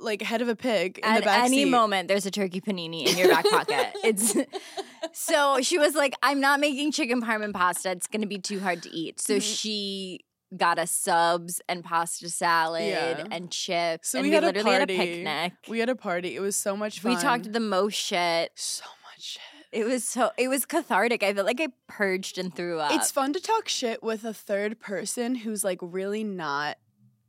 [0.00, 1.70] like head of a pig in At the back At any seat.
[1.70, 3.86] moment, there's a turkey panini in your back pocket.
[4.04, 4.34] It's
[5.12, 7.90] so she was like, "I'm not making chicken parm pasta.
[7.90, 9.42] It's going to be too hard to eat." So Mhm.
[9.42, 10.20] she
[10.56, 13.26] got us subs and pasta salad Yeah.
[13.30, 14.10] and chips.
[14.10, 15.14] So and we we, had a literally had a party.
[15.14, 15.52] picnic.
[15.68, 16.34] We had a party.
[16.36, 17.14] It was so much fun.
[17.14, 18.52] We talked the most shit.
[18.54, 19.42] so much shit.
[19.70, 21.22] It was so it was cathartic.
[21.22, 22.92] I felt like I purged and threw up.
[22.92, 26.78] It's fun to talk shit with a third person who's like really not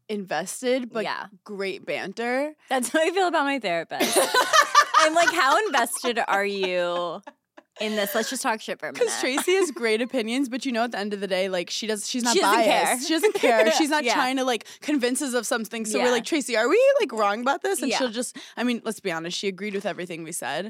[0.08, 1.26] invested, but Yeah.
[1.44, 2.54] great banter.
[2.70, 4.18] That's how I feel about my therapist.
[5.02, 7.22] I'm like, how invested are you
[7.82, 8.14] in this?
[8.16, 9.00] Let's just talk shit for a minute.
[9.06, 11.70] Because Tracy has great opinions, but you know, at the end of the day, like
[11.70, 12.86] she does, she's not She doesn't biased.
[12.86, 13.00] care.
[13.08, 13.72] She doesn't care.
[13.78, 14.14] She's not Yeah.
[14.14, 15.86] trying to like convince us of something.
[15.86, 16.06] So Yeah.
[16.06, 17.82] we're like, Tracy, are we like wrong about this?
[17.82, 17.98] And Yeah.
[17.98, 20.70] she'll just, I mean, let's be honest, she agreed with everything we said.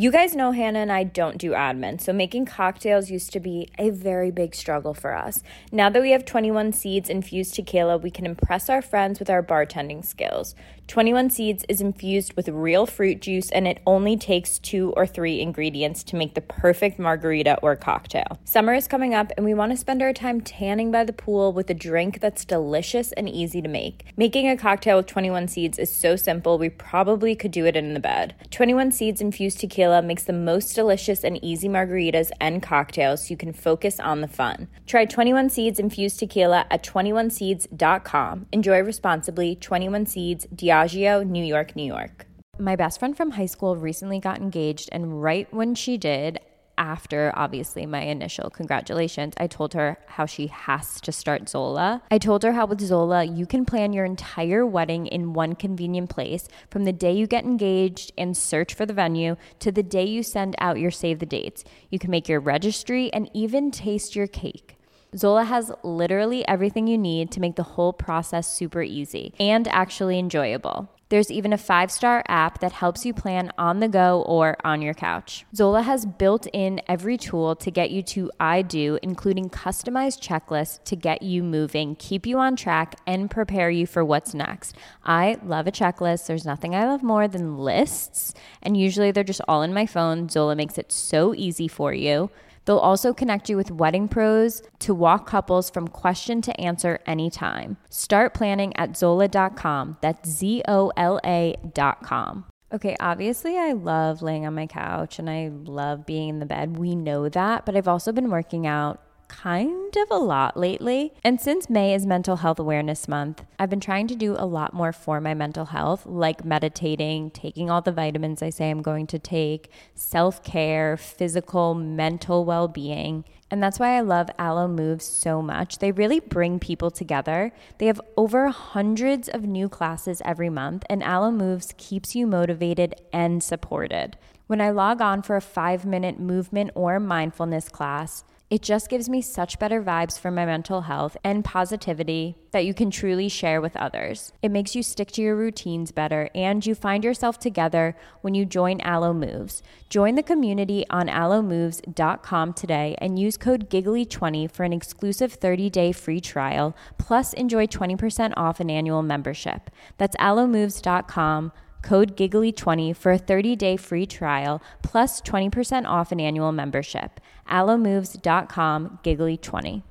[0.00, 3.68] You guys know Hannah and I don't do admin, so making cocktails used to be
[3.78, 5.42] a very big struggle for us.
[5.70, 9.42] Now that we have 21 Seeds infused tequila, we can impress our friends with our
[9.42, 10.54] bartending skills.
[10.90, 15.40] 21 Seeds is infused with real fruit juice and it only takes two or three
[15.40, 18.40] ingredients to make the perfect margarita or cocktail.
[18.44, 21.52] Summer is coming up and we want to spend our time tanning by the pool
[21.52, 24.04] with a drink that's delicious and easy to make.
[24.16, 27.94] Making a cocktail with 21 Seeds is so simple, we probably could do it in
[27.94, 28.34] the bed.
[28.50, 33.36] 21 Seeds infused tequila makes the most delicious and easy margaritas and cocktails so you
[33.36, 34.66] can focus on the fun.
[34.88, 38.46] Try 21 Seeds infused tequila at 21seeds.com.
[38.50, 39.54] Enjoy responsibly.
[39.54, 40.48] 21 Seeds,
[40.88, 42.26] New York, New York.
[42.58, 46.40] My best friend from high school recently got engaged, and right when she did,
[46.78, 52.02] after obviously my initial congratulations, I told her how she has to start Zola.
[52.10, 56.08] I told her how with Zola, you can plan your entire wedding in one convenient
[56.08, 60.06] place from the day you get engaged and search for the venue to the day
[60.06, 61.64] you send out your save the dates.
[61.90, 64.78] You can make your registry and even taste your cake.
[65.16, 70.18] Zola has literally everything you need to make the whole process super easy and actually
[70.18, 70.88] enjoyable.
[71.10, 74.80] There's even a five star app that helps you plan on the go or on
[74.80, 75.44] your couch.
[75.52, 80.84] Zola has built in every tool to get you to I do, including customized checklists
[80.84, 84.76] to get you moving, keep you on track, and prepare you for what's next.
[85.04, 86.28] I love a checklist.
[86.28, 90.28] There's nothing I love more than lists, and usually they're just all in my phone.
[90.28, 92.30] Zola makes it so easy for you.
[92.64, 97.76] They'll also connect you with wedding pros to walk couples from question to answer anytime.
[97.88, 99.98] Start planning at Zola.com.
[100.00, 102.44] That's Z O L A.com.
[102.72, 106.76] Okay, obviously, I love laying on my couch and I love being in the bed.
[106.76, 111.12] We know that, but I've also been working out kind of a lot lately.
[111.22, 114.74] And since May is Mental Health Awareness Month, I've been trying to do a lot
[114.74, 119.06] more for my mental health, like meditating, taking all the vitamins I say I'm going
[119.06, 123.24] to take, self care, physical, mental well being.
[123.52, 125.78] And that's why I love Aloe Moves so much.
[125.78, 127.52] They really bring people together.
[127.78, 132.94] They have over hundreds of new classes every month, and Aloe Moves keeps you motivated
[133.12, 134.16] and supported.
[134.48, 139.08] When I log on for a five minute movement or mindfulness class, it just gives
[139.08, 143.60] me such better vibes for my mental health and positivity that you can truly share
[143.60, 144.32] with others.
[144.42, 148.44] It makes you stick to your routines better and you find yourself together when you
[148.44, 149.62] join Aloe Moves.
[149.88, 156.20] Join the community on aloemoves.com today and use code GIGGLY20 for an exclusive 30-day free
[156.20, 159.70] trial plus enjoy 20% off an annual membership.
[159.96, 167.20] That's aloemoves.com code giggly20 for a 30-day free trial plus 20% off an annual membership.
[167.48, 169.82] Aloemoves.com giggly20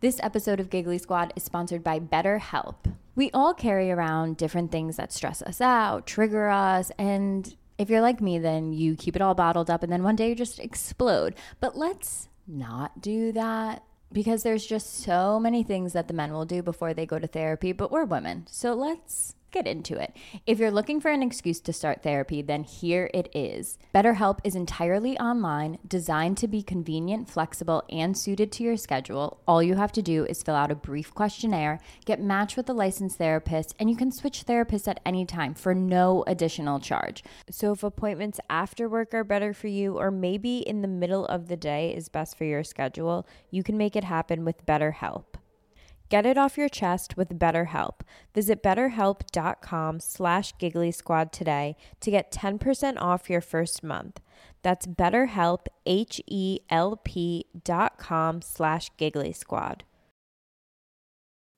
[0.00, 2.94] this episode of giggly squad is sponsored by betterhelp.
[3.16, 8.00] We all carry around different things that stress us out trigger us and if you're
[8.00, 10.60] like me then you keep it all bottled up and then one day you just
[10.60, 11.34] explode.
[11.58, 16.46] But let's not do that because there's just so many things that the men will
[16.46, 18.46] do before they go to therapy but we're women.
[18.48, 20.14] So let's get into it.
[20.46, 23.78] If you're looking for an excuse to start therapy, then here it is.
[23.94, 29.40] BetterHelp is entirely online, designed to be convenient, flexible, and suited to your schedule.
[29.46, 32.74] All you have to do is fill out a brief questionnaire, get matched with a
[32.74, 37.24] licensed therapist, and you can switch therapists at any time for no additional charge.
[37.50, 41.48] So if appointments after work are better for you, or maybe in the middle of
[41.48, 45.37] the day is best for your schedule, you can make it happen with BetterHelp.
[46.08, 48.00] Get it off your chest with BetterHelp.
[48.34, 54.20] Visit betterhelp.com slash giggly squad today to get 10% off your first month.
[54.62, 59.84] That's betterhelp, H-E-L-P dot com slash giggly squad.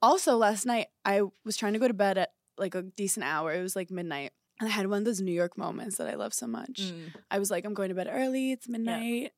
[0.02, 3.52] Also, last night I was trying to go to bed at like a decent hour.
[3.52, 4.32] It was like midnight.
[4.58, 6.80] And I had one of those New York moments that I love so much.
[6.80, 7.14] Mm.
[7.30, 8.52] I was like, I'm going to bed early.
[8.52, 9.32] It's midnight.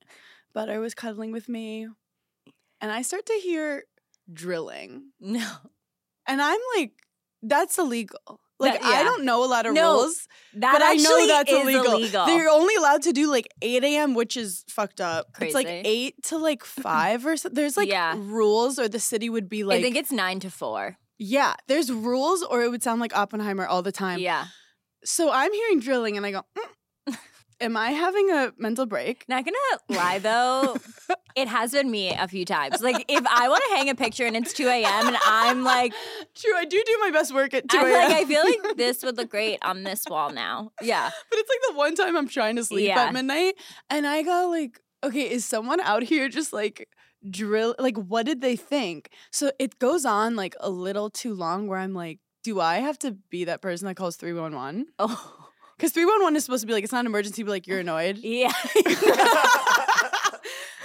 [0.52, 1.86] Butter was cuddling with me.
[2.80, 3.84] And I start to hear
[4.32, 5.10] drilling.
[5.20, 5.46] No.
[6.26, 6.92] And I'm like,
[7.42, 8.40] that's illegal.
[8.60, 11.50] Like, That- I don't know a lot of No, rules, That but I know that's
[11.50, 11.94] illegal.
[11.94, 12.26] illegal.
[12.26, 15.26] They're only allowed to do like 8 a.m., which is fucked up.
[15.40, 17.48] It's like 8 to like 5 or so.
[17.48, 18.14] There's like Yeah.
[18.16, 20.96] rules, or the city would be like, I think it's nine to four.
[21.18, 24.20] yeah, there's rules, or it would sound like Oppenheimer all the time.
[24.20, 24.44] Yeah.
[25.04, 26.62] So I'm hearing drilling and I go, "Mm."
[27.62, 29.24] Am I having a mental break?
[29.28, 29.56] Not gonna
[30.00, 30.76] lie though,
[31.36, 32.80] it has been me a few times.
[32.82, 35.08] Like if I want to hang a picture and it's 2 a.m.
[35.08, 35.94] and I'm like,
[36.34, 37.92] True, I do do my best work at 2 I'm a.m.
[38.10, 40.72] like, I feel like this would look great on this wall now.
[40.82, 41.08] Yeah.
[41.30, 43.04] But it's like the one time I'm trying to sleep Yeah.
[43.04, 43.54] at midnight
[43.88, 46.88] and I go like, okay, is someone out here just like
[47.30, 49.10] drill like what did they think?
[49.30, 52.98] So it goes on like a little too long where I'm like, do I have
[53.00, 54.86] to be that person that calls 311?
[54.98, 55.41] Oh.
[55.82, 58.18] Because 311 is supposed to be like, it's not an emergency, but like you're annoyed.
[58.22, 58.52] Yeah.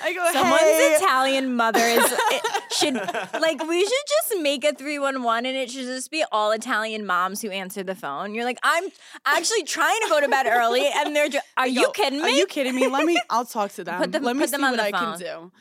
[0.04, 0.96] I go, Someone's hey.
[1.00, 2.94] Italian mother is it should
[3.42, 7.42] like we should just make a 311 and it should just be all Italian moms
[7.42, 8.34] who answer the phone.
[8.34, 8.86] You're like, I'm
[9.26, 12.26] actually trying to go to bed early and they're just are you kidding me?
[12.26, 12.88] Are you kidding me?
[12.88, 14.00] Let me, I'll talk to them.
[14.00, 15.20] Put them- Let me put see them on what the I phone.
[15.20, 15.52] can do.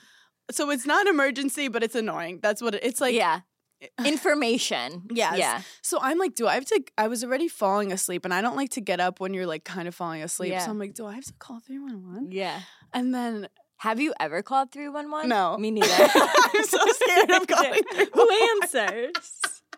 [0.53, 2.39] So it's not an emergency, but it's annoying.
[2.43, 3.15] That's what it, it's like.
[3.15, 3.41] yeah.
[4.05, 5.03] Information.
[5.11, 5.39] Yes.
[5.39, 5.63] Yeah.
[5.83, 6.83] So I'm like, do I have to?
[6.97, 9.65] I was already falling asleep, and I don't like to get up when you're like
[9.65, 10.53] kind of falling asleep.
[10.53, 10.61] Yeah.
[10.65, 12.29] So I'm like, do I have to call three one one?
[12.31, 12.61] Yeah.
[12.93, 15.29] And then Have you ever called 311?
[15.29, 15.59] No.
[15.59, 15.87] Me neither.
[16.15, 17.83] I'm so scared of calling.
[18.15, 18.29] Who
[18.63, 19.13] answers?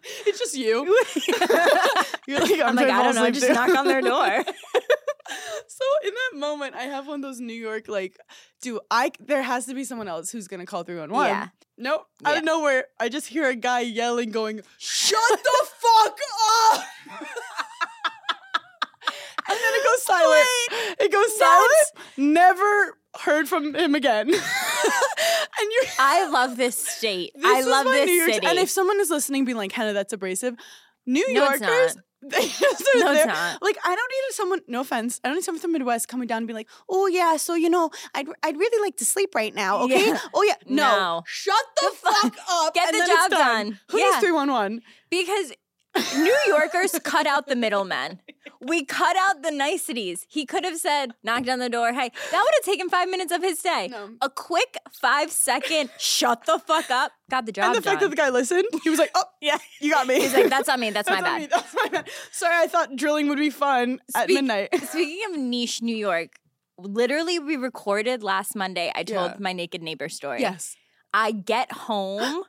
[0.26, 0.84] It's just you.
[2.26, 3.52] you're like, I'm, I'm like, I don't know, just too.
[3.52, 4.44] knock on their door.
[5.68, 8.18] so in that moment, I have one of those New York like,
[8.62, 9.12] do I?
[9.20, 11.28] There has to be someone else who's gonna call three one one.
[11.28, 11.48] Yeah.
[11.76, 12.06] Nope.
[12.24, 12.38] Out Yeah.
[12.38, 16.18] of nowhere, I just hear a guy yelling, going, "Shut the fuck
[16.72, 16.84] up!"
[20.06, 20.48] Goes silent.
[21.00, 22.08] it goes silent.
[22.16, 24.28] Never heard from him again.
[24.28, 24.36] and
[25.70, 25.82] you.
[25.98, 27.32] I love this state.
[27.34, 28.46] This I love this New York- city.
[28.46, 30.54] And if someone is listening, being like, "Hannah, that's abrasive,"
[31.06, 31.96] New No, Yorkers.
[32.20, 32.30] No,
[33.12, 33.62] it's not.
[33.62, 34.60] Like I don't need someone.
[34.66, 35.20] No offense.
[35.22, 37.54] I don't need someone from the Midwest coming down and be like, "Oh yeah, so
[37.54, 40.06] you know, I'd I'd really like to sleep right now." Okay.
[40.08, 40.18] Yeah.
[40.34, 40.54] Oh yeah.
[40.66, 40.82] No.
[40.98, 41.22] No.
[41.26, 42.74] Shut the fuck up.
[42.74, 43.78] Get the job done.
[43.90, 44.06] Who Yeah.
[44.06, 44.80] needs three one one?
[45.10, 45.52] because
[46.16, 48.20] New Yorkers cut out the middlemen.
[48.60, 50.26] We cut out the niceties.
[50.28, 53.32] He could have said, knocked on the door, hey, that would have taken five minutes
[53.32, 53.88] of his day.
[53.90, 54.10] No.
[54.20, 58.10] A quick five second, shut the fuck up, got the job And the fact that
[58.10, 60.80] the guy listened, he was like, "Oh yeah, you got me." He's like, that's on
[60.80, 61.50] me, that's, my That's me, bad.
[61.50, 62.10] That's my bad.
[62.32, 64.68] Sorry, I thought drilling would be fun at midnight.
[64.88, 66.30] Speaking of niche New York,
[66.78, 68.92] literally we recorded last Monday.
[68.94, 69.36] I told Yeah.
[69.40, 70.40] my naked neighbor story.
[70.40, 70.76] yes.
[71.14, 72.44] I get home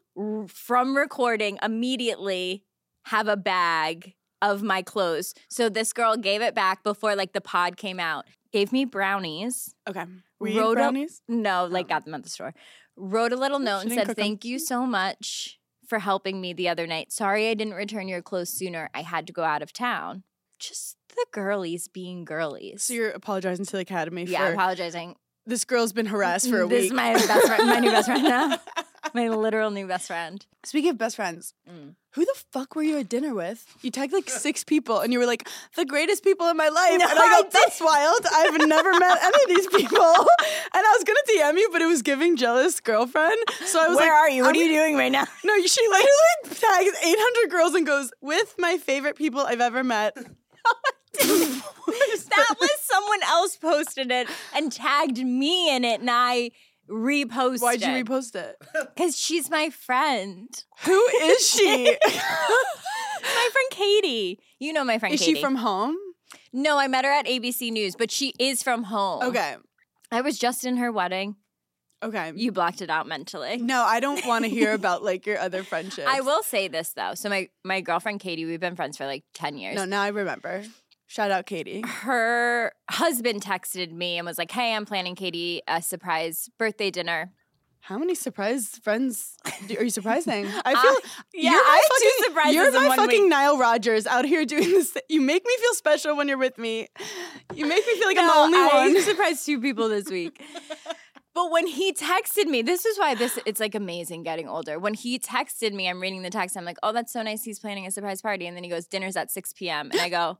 [0.49, 2.65] from recording immediately,
[3.09, 5.33] have a bag of my clothes.
[5.49, 8.25] So this girl gave it back before like the pod came out.
[8.51, 9.73] Gave me brownies.
[9.87, 10.05] Okay.
[10.39, 11.21] We eat wrote a- brownies.
[11.27, 11.89] No, like Oh.
[11.89, 12.53] got them at the store.
[12.95, 14.15] Wrote a little note and said.
[14.15, 17.11] "Thank you so much for helping me the other night.
[17.11, 18.89] Sorry I didn't return your clothes sooner.
[18.93, 20.23] I had to go out of town."
[20.59, 22.83] Just the girlies being girlies.
[22.83, 25.15] So you're apologizing to the academy yeah, for apologizing.
[25.45, 26.91] this girl's been harassed for a this week.
[26.91, 28.57] is my best friend, my new best friend now.
[29.15, 30.45] My literal new best friend.
[30.63, 31.95] Speaking of best friends, Mm.
[32.11, 33.65] Who the fuck were you at dinner with?
[33.81, 36.99] You tagged like six people and you were like, the greatest people in my life.
[36.99, 38.19] No, and I I go, that's wild.
[38.33, 40.03] I've never met any of these people.
[40.03, 41.19] And I was gonna
[41.53, 43.37] DM you, but it was giving jealous girlfriend.
[43.65, 44.43] So I was Where like, Where are you?
[44.43, 45.25] What are you doing right now?
[45.43, 46.09] No, she literally
[46.43, 50.15] tags 800 girls and goes, with my favorite people I've ever met.
[51.13, 56.51] that was someone else posted it and tagged me in it, and I
[56.89, 57.61] reposted.
[57.61, 58.55] Why'd you repost it?
[58.95, 60.47] Because she's my friend.
[60.85, 61.95] Who is she?
[63.21, 64.39] My friend Katie.
[64.59, 65.23] You know my friend Katie.
[65.23, 65.35] is Katie.
[65.35, 65.95] she from home?
[66.53, 69.23] No, I met her at ABC News, but she is from home.
[69.23, 69.55] Okay.
[70.11, 71.35] I was just in her wedding.
[72.01, 72.31] Okay.
[72.35, 73.57] You blocked it out mentally.
[73.57, 76.07] no, I don't want to hear about like your other friendships.
[76.09, 77.13] I will say this though.
[77.13, 79.75] So my my girlfriend Katie, we've been friends for like 10 years.
[79.75, 80.63] No, now I remember.
[81.09, 81.81] Shout out Katie.
[81.85, 87.33] her husband texted me and was like, "Hey, I'm planning Katie a surprise birthday dinner."
[87.81, 89.35] How many surprise friends
[89.77, 90.45] are you surprising?
[90.65, 90.95] I feel uh,
[91.33, 93.29] yeah, you're my I fucking, surprises You're my fucking week.
[93.29, 94.95] Nile Rodgers out here doing this.
[95.09, 96.87] You make me feel special when you're with me.
[97.55, 99.01] You make me feel like I'm the No, only I one.
[99.01, 100.39] surprised two people this week.
[101.35, 104.77] But when he texted me, this is why this it's like amazing getting older.
[104.77, 106.57] When he texted me, I'm reading the text.
[106.57, 107.43] I'm like, "Oh, that's so nice.
[107.43, 110.09] He's planning a surprise party." And then he goes, "Dinner's at 6 p.m." And I
[110.09, 110.39] go,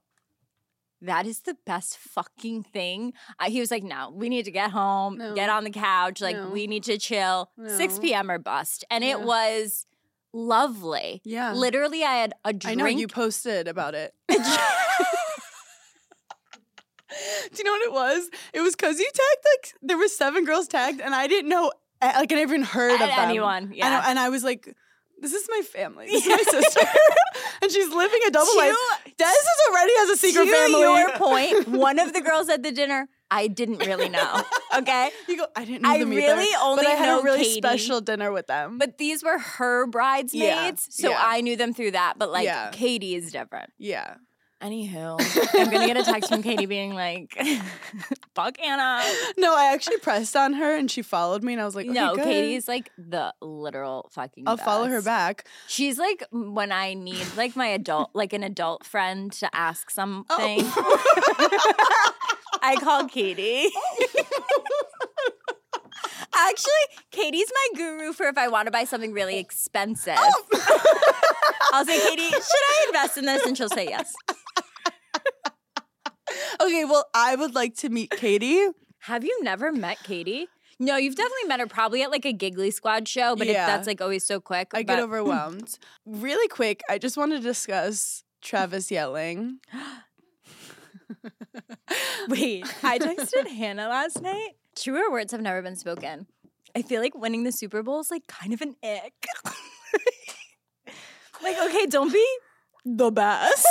[1.02, 4.72] "That is the best fucking thing." I, he was like, "No, we need to get
[4.72, 5.34] home, No.
[5.36, 6.22] get on the couch.
[6.22, 6.50] Like No.
[6.50, 7.50] we need to chill.
[7.66, 8.30] 6 p.m.
[8.32, 9.12] or bust." And Yeah.
[9.12, 9.86] it was
[10.34, 11.22] lovely.
[11.24, 11.54] Yeah.
[11.54, 12.78] Literally, I had a drink.
[12.78, 14.14] know you posted about it.
[14.30, 14.36] Do
[17.58, 18.30] you know what it was?
[18.54, 21.72] It was because you tagged like there were seven girls tagged, and I didn't know
[22.02, 23.10] eh, like I never even heard of them.
[23.18, 24.02] anyone, And yeah.
[24.06, 24.76] I- and I was like,
[25.22, 26.08] "This is my family.
[26.08, 26.88] This is my sister,
[27.62, 28.76] and she's living a double To- life."
[29.18, 30.80] Des is already has a secret to family.
[30.82, 34.42] your point, one of the girls at the dinner, I didn't really know.
[34.78, 35.10] Okay.
[35.28, 35.48] You go.
[35.56, 37.58] I didn't know I them either, really only but I had know a really Katie.
[37.58, 38.78] special dinner with them.
[38.78, 41.18] But these were her bridesmaids, so yeah.
[41.20, 42.14] I knew them through that.
[42.20, 42.70] But like Yeah.
[42.72, 43.72] Katie is different.
[43.80, 44.16] yeah,
[44.62, 45.18] Anywho,
[45.58, 47.34] I'm gonna get a text from Katie being like,
[48.36, 49.02] "Fuck Anna."
[49.38, 51.94] No, I actually pressed on her and she followed me, and I was like, okay,
[51.94, 52.26] no, good.
[52.26, 54.44] Katie's like the literal fucking.
[54.48, 55.48] I'll follow her back.
[55.68, 60.28] She's like when I need like my adult, like an adult friend to ask something.
[60.62, 62.14] Oh.
[62.62, 63.70] I call Katie.
[66.36, 66.72] Actually,
[67.12, 70.16] Katie's my guru for if I want to buy something really expensive.
[70.18, 70.90] Oh.
[71.74, 73.46] I'll say, Katie, should I invest in this?
[73.46, 74.14] And she'll say yes.
[76.62, 78.68] Okay, well, I would like to meet Katie.
[79.00, 80.48] Have you never met Katie?
[80.80, 83.86] No, you've definitely met her probably at like a Giggly Squad show, but it, that's
[83.86, 84.72] like always so quick.
[84.74, 85.78] I get overwhelmed.
[86.06, 89.60] really quick, I just want to discuss Travis yelling.
[92.30, 94.52] Wait, I texted Hannah last night.
[94.76, 96.28] Truer words have never been spoken.
[96.76, 99.26] I feel like winning the Super Bowl is like kind of an ick.
[101.44, 102.26] like, okay, don't be
[102.86, 103.68] the best.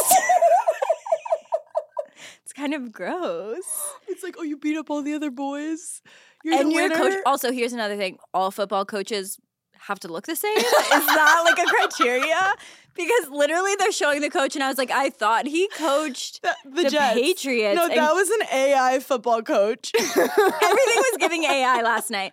[2.49, 3.65] It's kind of gross.
[4.09, 6.01] It's like, oh, you beat up all the other boys.
[6.43, 7.19] You're and the your coach.
[7.27, 9.39] Also, here's another thing: all football coaches
[9.87, 10.57] have to look the same.
[10.57, 12.55] Is that like a criteria?
[12.97, 16.55] Because literally, they're showing the coach, and I was like, I thought he coached The,
[16.65, 17.11] the, the.
[17.15, 17.77] Patriots.
[17.77, 19.93] No, that was an AI football coach.
[19.99, 22.33] everything was giving AI last night.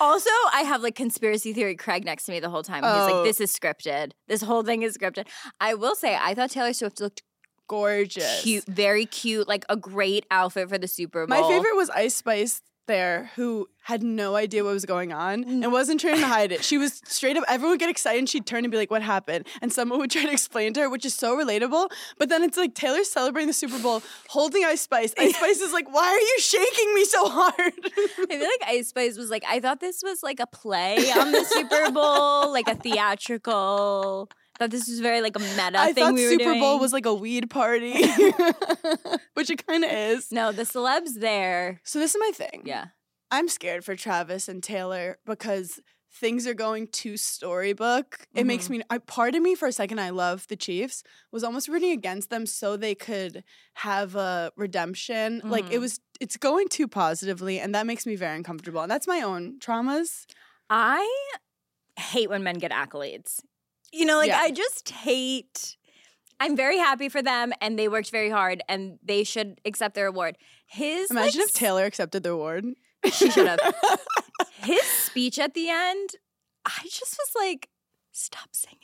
[0.00, 2.82] Also, I have like conspiracy theory Craig next to me the whole time.
[2.82, 3.16] He's Oh.
[3.16, 4.12] like, "This is scripted.
[4.26, 5.28] This whole thing is scripted."
[5.60, 7.22] I will say, I thought Taylor Swift looked
[7.68, 8.42] Gorgeous.
[8.42, 11.40] cute, very cute, like a great outfit for the Super Bowl.
[11.40, 15.62] My favorite was Ice Spice there, who had no idea what was going on Mm.
[15.62, 16.64] and wasn't trying to hide it.
[16.64, 19.02] She was straight up, everyone would get excited and she'd turn and be like, What
[19.02, 19.46] happened?
[19.62, 21.90] And someone would try to explain to her, which is so relatable.
[22.18, 25.14] But then it's like Taylor's celebrating the Super Bowl holding Ice Spice.
[25.16, 27.54] Ice Spice is like, Why are you shaking me so hard?
[27.86, 31.30] I feel like Ice Spice was like, I thought this was like a play on
[31.30, 34.28] the Super Bowl, like a theatrical.
[34.62, 36.80] Thought this was very like a meta I thing thought we were Super Bowl doing.
[36.80, 37.92] was like a weed party,
[39.34, 40.30] which it kind of is.
[40.32, 41.80] no, the celebs there.
[41.84, 42.62] So this is my thing.
[42.64, 42.86] Yeah.
[43.30, 45.80] I'm scared for Travis and Taylor because
[46.14, 48.26] things are going too storybook.
[48.34, 48.72] It makes Mm-hmm.
[48.74, 51.92] me I part of me for a second I love the Chiefs was almost rooting
[51.92, 53.42] against them so they could
[53.74, 55.40] have a redemption.
[55.42, 55.72] Like Mm-hmm.
[55.74, 58.82] it was it's going too positively and that makes me very uncomfortable.
[58.82, 60.26] And that's my own traumas.
[60.68, 61.08] I
[61.98, 63.40] hate when men get accolades.
[63.92, 64.40] You know, like Yeah.
[64.40, 65.76] I just hate.
[66.40, 70.06] I'm very happy for them, and they worked very hard, and they should accept their
[70.06, 70.36] award.
[70.66, 72.64] His Imagine like, if Taylor accepted the award.
[73.12, 73.60] She should have.
[74.62, 76.10] His speech at the end,
[76.64, 77.68] I just was like,
[78.12, 78.78] "Stop singing,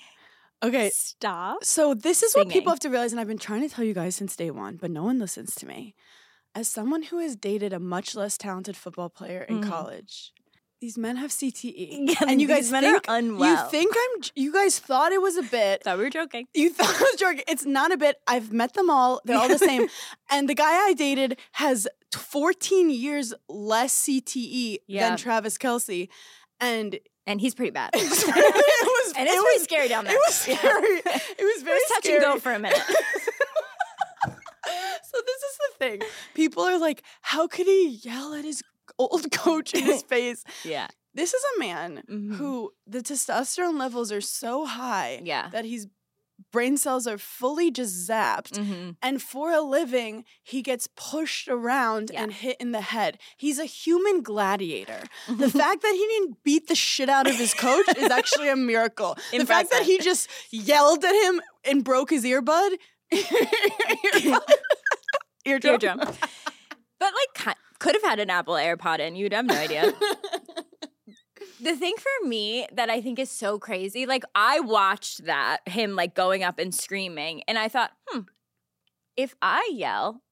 [0.63, 0.91] Okay.
[0.91, 3.85] stop." So this is what people have to realize, and I've been trying to tell
[3.85, 5.95] you guys since day one, but no one listens to me.
[6.55, 9.69] As someone who has dated a much less talented football player in Mhm.
[9.69, 10.33] college,
[10.81, 11.75] these men have CTE,
[12.11, 13.51] Yeah, and you guys men are unwell.
[13.65, 14.23] you think I'm.
[14.37, 15.83] You guys thought it was a bit.
[15.85, 16.47] Thought we were joking.
[16.55, 17.43] You thought I was joking.
[17.49, 18.17] It's not a bit.
[18.27, 19.21] I've met them all.
[19.25, 19.89] They're all the same.
[20.31, 25.09] and the guy I dated has 14 years less CTE Yeah.
[25.09, 26.09] than Travis Kelce,
[26.61, 27.91] and And he's pretty bad.
[27.95, 28.25] it was.
[29.17, 30.15] and it's it pretty was- scary down there.
[30.15, 31.03] It was scary.
[31.05, 32.17] It was very It was touch scary.
[32.17, 32.81] and go for a minute.
[35.11, 36.03] So this is the thing.
[36.35, 38.63] People are like, how could he yell at his
[38.99, 40.45] old coach in his face?
[40.65, 40.89] yeah.
[41.15, 42.37] This is a man Mhm.
[42.37, 45.49] who the testosterone levels are so high Yeah.
[45.51, 45.89] that his
[46.53, 48.53] brain cells are fully just zapped.
[48.53, 48.91] Mm-hmm.
[49.03, 52.23] And for a living, he gets pushed around Yeah.
[52.23, 53.19] and hit in the head.
[53.37, 55.03] He's a human gladiator.
[55.29, 58.55] the fact that he didn't beat the shit out of his coach is actually a
[58.57, 59.17] miracle.
[59.33, 62.77] The fact that he just yelled at him and broke his earbud.
[63.11, 64.41] eardrum.
[65.45, 65.99] Eardrum.
[65.99, 67.35] but like,
[67.79, 69.17] could have had an Apple AirPod in.
[69.17, 69.93] You'd have no idea.
[71.61, 75.97] the thing for me that I think is so crazy, like I watched that him
[75.97, 78.21] like going up and screaming, and I thought, hmm,
[79.17, 80.23] if I yell.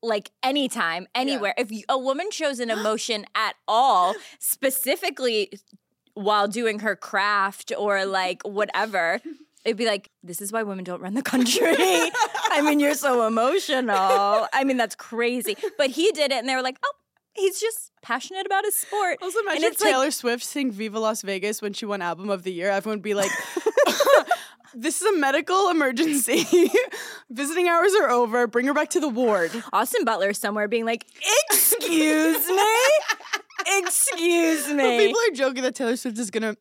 [0.00, 1.54] Like anytime, anywhere.
[1.58, 5.50] If you, a woman shows an emotion at all, specifically
[6.14, 9.20] while doing her craft or like whatever,
[9.64, 11.66] it'd be like, this is why women don't run the country.
[11.70, 14.48] I mean, you're so emotional.
[14.52, 15.56] I mean, that's crazy.
[15.76, 16.92] But he did it, and they were like, oh,
[17.34, 19.18] he's just passionate about his sport.
[19.22, 22.02] Also, imagine and if it's like, Taylor Swift sing "Viva Las Vegas" when she won
[22.02, 22.70] Album of the Year.
[22.70, 23.30] Everyone would be like,
[24.74, 26.70] "This is a medical emergency.
[27.30, 28.46] Visiting hours are over.
[28.46, 31.06] Bring her back to the ward." Austin Butler somewhere being like,
[31.50, 32.62] excuse me?
[33.78, 35.06] Excuse me.
[35.06, 36.56] people are joking that Taylor Swift is gonna.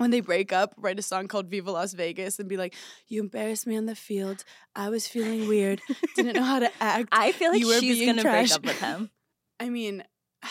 [0.00, 2.74] When they break up, write a song called Viva Las Vegas and be like,
[3.08, 4.44] You embarrassed me on the field.
[4.74, 5.82] I was feeling weird.
[6.16, 7.10] Didn't know how to act.
[7.12, 9.10] I feel like You were she's gonna break up with him.
[9.60, 10.02] I mean,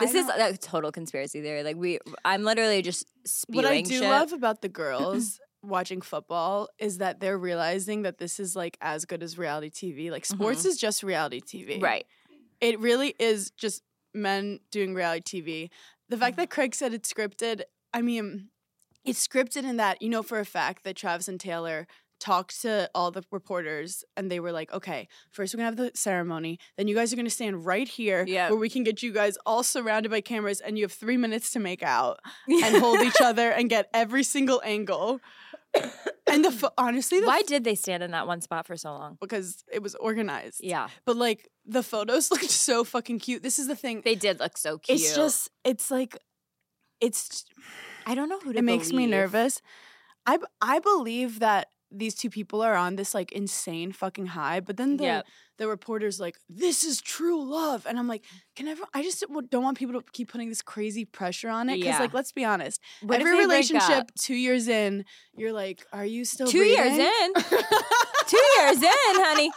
[0.00, 1.62] This I is a total conspiracy theory.
[1.62, 4.08] Like we, I'm literally just spewing what I do shit.
[4.08, 9.04] love about the girls watching football is that they're realizing that this is like as
[9.04, 10.10] good as reality TV.
[10.10, 10.36] Like mm-hmm.
[10.36, 11.82] sports is just reality TV.
[11.82, 12.06] Right.
[12.62, 13.82] It really is just
[14.14, 15.70] men doing reality TV.
[16.08, 16.38] The fact mm.
[16.38, 17.62] that Craig said it's scripted,
[17.92, 18.48] I mean,
[19.04, 21.86] it's scripted in that you know for a fact that Travis and Taylor
[22.20, 25.90] talked to all the reporters and they were like, okay, first we're gonna have the
[25.94, 28.50] ceremony, then you guys are gonna stand right here Yep.
[28.50, 31.50] where we can get you guys all surrounded by cameras and you have three minutes
[31.52, 35.20] to make out and hold each other and get every single angle.
[36.26, 38.76] And the pho- honestly, the Why f- did they stand in that one spot for
[38.76, 39.18] so long?
[39.20, 40.60] because it was organized.
[40.62, 40.88] Yeah.
[41.04, 43.42] But like the photos looked so fucking cute.
[43.42, 44.02] This is the thing.
[44.04, 45.00] They did look so cute.
[45.00, 46.16] It's just it's like
[47.00, 47.44] it's
[48.06, 49.10] I don't know who to it makes me believe.
[49.10, 49.60] nervous.
[50.26, 54.96] I believe that these two people are on this like insane fucking high, but then
[54.96, 55.26] the Yep.
[55.58, 58.24] the reporters like this is true love, and I'm like,
[58.56, 58.88] can everyone?
[58.94, 61.94] I just don't don't want people to keep putting this crazy pressure on it because
[61.94, 62.00] Yeah.
[62.00, 64.14] like let's be honest, What if every they break relationship up?
[64.18, 65.04] two years in,
[65.36, 67.06] you're like, are you still Two years breathing?
[67.22, 67.34] in.
[68.26, 68.88] Two years in,
[69.22, 69.50] honey.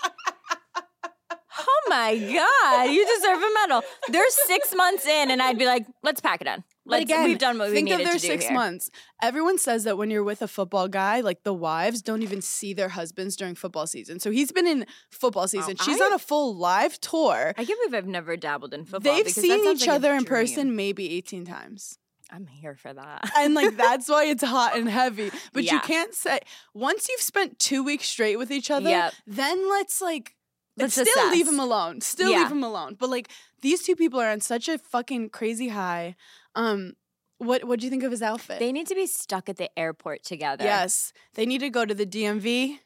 [1.59, 3.81] Oh my God, you deserve a medal.
[4.09, 6.47] They're six months in, and I'd be like, let's pack it
[6.91, 8.53] Let's, again, we've done what we think needed of their to do six here.
[8.53, 8.89] months.
[9.21, 12.73] Everyone says that when you're with a football guy, like the wives don't even see
[12.73, 14.19] their husbands during football season.
[14.19, 15.75] So he's been in football season.
[15.77, 17.53] She's I- on a full live tour.
[17.57, 19.13] I can't believe I've never dabbled in football.
[19.15, 21.97] They've seen each like other in person maybe 18 times.
[22.29, 23.31] I'm here for that.
[23.37, 25.31] And like that's why it's hot and heavy.
[25.53, 26.39] But you can't say
[26.73, 29.13] once you've spent two weeks straight with each other, Yep.
[29.27, 30.33] then let's like
[30.75, 31.53] Let's still leave assess.
[31.53, 32.01] him alone.
[32.01, 32.39] Still Yeah.
[32.39, 32.95] leave him alone.
[32.99, 33.29] But like
[33.61, 36.15] these two people are on such a fucking crazy high.
[36.57, 36.93] Um
[37.37, 38.59] what what do you think of his outfit?
[38.59, 40.63] They need to be stuck at the airport together.
[40.63, 41.13] Yes.
[41.35, 42.79] They need to go to the DMV.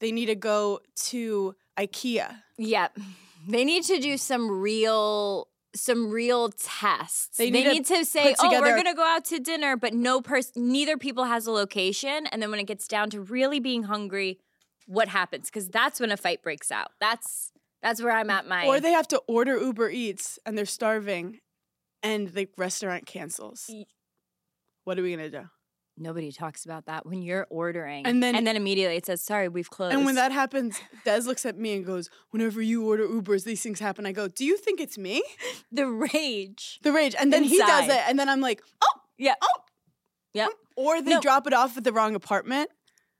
[0.00, 2.36] They need to go to IKEA.
[2.58, 2.98] Yep.
[3.48, 7.36] They need to do some real some real tests.
[7.36, 9.76] They They need need, to to, say, "Oh, we're going to go out to dinner,"
[9.76, 13.20] but no person neither people has a location, and then when it gets down to
[13.20, 14.40] really being hungry,
[14.86, 15.48] what happens?
[15.48, 16.90] Cuz that's when a fight breaks out.
[16.98, 17.52] That's
[17.82, 21.38] that's where I'm at my Or they have to order Uber Eats and they're starving
[22.02, 23.70] and the restaurant cancels.
[24.84, 25.42] What are we to do?
[25.98, 28.06] Nobody talks about that when you're ordering.
[28.06, 31.20] And then- and then immediately it says, "Sorry, we've closed." And when that happens, Des
[31.22, 34.04] looks at me and goes, Whenever you order Ubers, these things happen.
[34.04, 35.22] I go, Do you think it's me?
[35.72, 36.80] the rage.
[36.82, 37.14] The rage.
[37.18, 38.00] And then he does it.
[38.06, 39.34] And then I'm like, Oh, Yeah.
[39.40, 39.48] oh.
[40.34, 40.50] Yep.
[40.52, 40.58] Oh.
[40.76, 41.20] Or they No.
[41.22, 42.70] drop it off at the wrong apartment.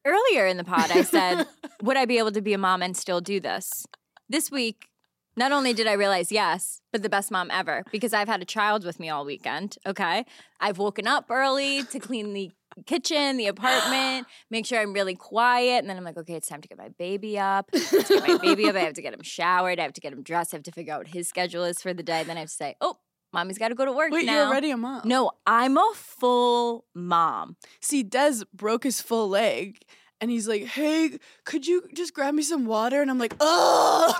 [0.04, 1.46] Earlier in the pod, I said,
[1.82, 3.86] Would I be able to be a mom and still do this?
[4.28, 4.88] This week,
[5.36, 8.46] not only did I realize yes, but the best mom ever because I've had a
[8.46, 9.76] child with me all weekend.
[9.86, 10.24] Okay.
[10.60, 12.50] I've woken up early to clean the
[12.86, 15.78] kitchen, the apartment, make sure I'm really quiet.
[15.78, 17.68] And then I'm like, okay, it's time to get my baby up.
[17.74, 18.76] I have to get my baby up.
[18.76, 19.78] I have to get him showered.
[19.78, 20.54] I have to get him dressed.
[20.54, 22.24] I have to figure out what his schedule is for the day.
[22.24, 22.98] Then I have to say, oh,
[23.32, 24.32] mommy's got to go to work Wait, now.
[24.34, 25.02] you're already a mom.
[25.04, 27.56] No, I'm a full mom.
[27.80, 29.78] See, Des broke his full leg.
[30.20, 33.02] And he's like, hey, could you just grab me some water?
[33.02, 34.14] And I'm like, oh.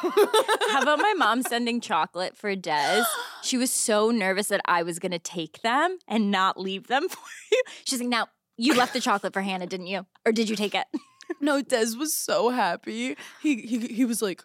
[0.72, 3.02] How about my mom sending chocolate for Des?
[3.42, 7.18] She was so nervous that I was to take them and not leave them for
[7.52, 7.62] you.
[7.84, 8.26] She's like, now,
[8.56, 10.04] you left the chocolate for Hannah, didn't you?
[10.26, 10.86] Or did you take it?
[11.40, 13.16] No, Des was so happy.
[13.42, 14.44] He he he was like,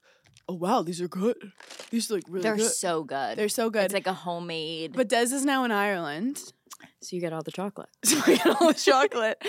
[0.49, 1.37] "Oh wow, these are good.
[1.91, 2.71] These are like really They're good.
[2.71, 3.37] so good.
[3.37, 4.93] They're so good." It's like a homemade.
[4.95, 6.41] but Des is now in Ireland,
[7.01, 7.89] so you get all the chocolate.
[8.03, 9.41] so we get all the chocolate,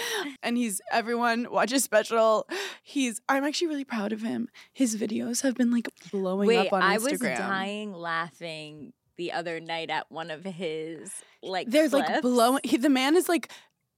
[0.43, 2.47] and he's everyone watch his special.
[2.83, 4.49] He's I'm actually really proud of him.
[4.73, 7.27] His videos have been like blowing Wait, up on I Instagram.
[7.27, 11.13] I was dying laughing the other night at one of his
[11.43, 12.61] like They're like blowing.
[12.65, 13.51] He, the man is like,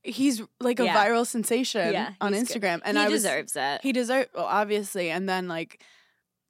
[0.03, 1.07] he's like a Yeah.
[1.07, 2.61] viral sensation Yeah, on he's good.
[2.63, 3.81] Instagram, and he I was deserves it.
[3.83, 5.81] he deserves well, obviously, and then like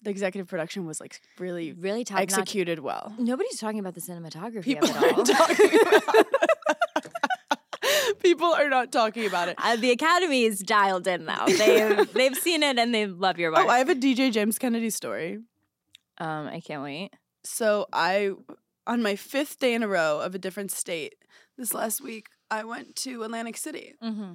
[0.02, 2.24] the executive production was like really really top notch.
[2.24, 3.14] executed well.
[3.18, 6.24] Nobody's talking about the cinematography People of it all.
[8.24, 9.56] aren't talking about People are not talking about it.
[9.64, 11.46] Uh, the Academy is dialed in now.
[11.46, 13.64] They've they've seen it and they love your work.
[13.64, 15.38] Oh, I have a DJ James Kennedy story.
[16.18, 17.10] um, I can't wait.
[17.44, 18.32] So I,
[18.86, 21.14] on my fifth day in a row of a different state,
[21.56, 23.94] this last week I went to Atlantic City.
[24.02, 24.32] Mm-hmm.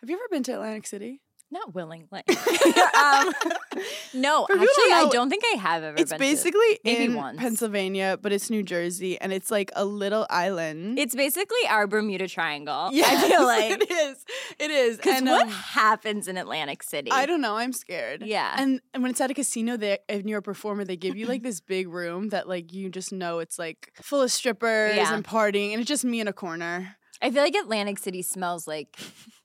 [0.00, 1.20] Have you ever been to Atlantic City?
[1.50, 2.22] Not willingly.
[2.28, 3.32] um,
[4.14, 5.96] no, For people who actually, I don't think I have ever.
[5.98, 7.38] It's been basically to, in once.
[7.38, 10.98] Pennsylvania, but it's New Jersey, and it's like a little island.
[10.98, 12.90] It's basically our Bermuda Triangle.
[12.92, 14.24] Yes, I feel like it is.
[14.58, 14.96] It is.
[14.98, 17.10] because And, what um, happens in Atlantic City?
[17.10, 17.56] I don't know.
[17.56, 18.22] I'm scared.
[18.26, 18.54] Yeah.
[18.58, 21.26] And and when it's at a casino, they and you're a performer, they give you
[21.26, 25.14] like this big room that like you just know it's like full of strippers Yeah.
[25.14, 26.96] and partying, and it's just me in a corner.
[27.22, 28.96] I feel like Atlantic City smells like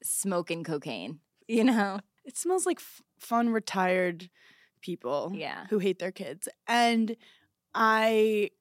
[0.04, 1.20] smoke and cocaine.
[1.54, 2.00] You know?
[2.26, 4.30] It smells like f- fun retired
[4.82, 5.32] people.
[5.36, 5.66] Yeah.
[5.70, 7.16] Who hate their kids, and
[7.76, 8.52] I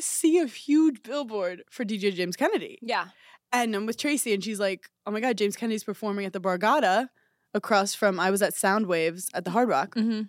[0.00, 3.08] see a huge billboard for DJ James Kennedy, Yeah.
[3.52, 6.40] and I'm with Tracy, and she's like, "Oh my god, James Kennedy's performing at the
[6.40, 7.08] Borgata
[7.54, 10.22] across from I was at Soundwaves at the Hard Rock." Mm-hmm.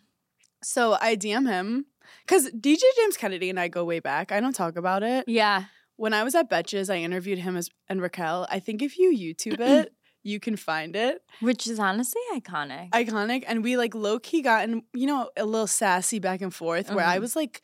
[0.63, 1.86] So I DM him
[2.26, 4.32] because DJ James Kennedy and I go way back.
[4.32, 5.26] I don't talk about it.
[5.28, 5.65] Yeah.
[5.95, 8.47] When I was at Betches, I interviewed him as and Raquel.
[8.49, 9.93] I think if you YouTube it,
[10.24, 11.21] you can find it.
[11.41, 12.89] Which is honestly iconic.
[12.91, 13.43] Iconic.
[13.47, 16.89] And we like low key got in, you know, a little sassy back and forth
[16.91, 17.21] where I Mhm.
[17.21, 17.61] was like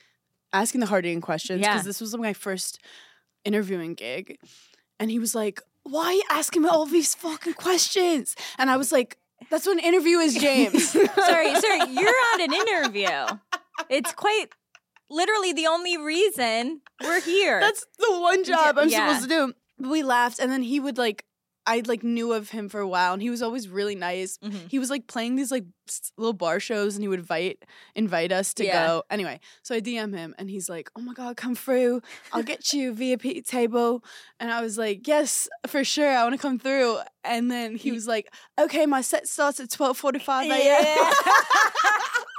[0.52, 1.84] asking the hard hitting questions because Yeah.
[1.84, 2.80] this was my first
[3.46, 4.38] interviewing gig.
[5.00, 8.36] And he was like, Why are you asking me all these fucking questions?
[8.58, 9.18] And I was like,
[9.50, 10.90] That's what an interview is, James.
[10.92, 13.38] sorry, sorry, you're on an interview.
[13.90, 14.48] It's quite
[15.10, 17.60] literally the only reason we're here.
[17.62, 19.08] That's the one job I'm yeah.
[19.18, 19.90] supposed to do.
[19.90, 21.24] We laughed, and then he would like,
[21.66, 24.38] I like knew of him for a while, and he was always really nice.
[24.40, 24.70] Mhm.
[24.72, 25.66] He was like playing these like
[26.18, 27.64] little bar shows, and he would invite
[27.96, 28.88] invite us to Yeah.
[28.88, 29.04] go.
[29.10, 32.02] Anyway, so I DM him, and he's like, "Oh my god, come through!
[32.32, 34.04] I'll get you VIP table."
[34.40, 37.92] And I was like, "Yes, for sure, I want to come through." And then he
[37.92, 41.14] was like, "Okay, my set starts at twelve forty five a.m."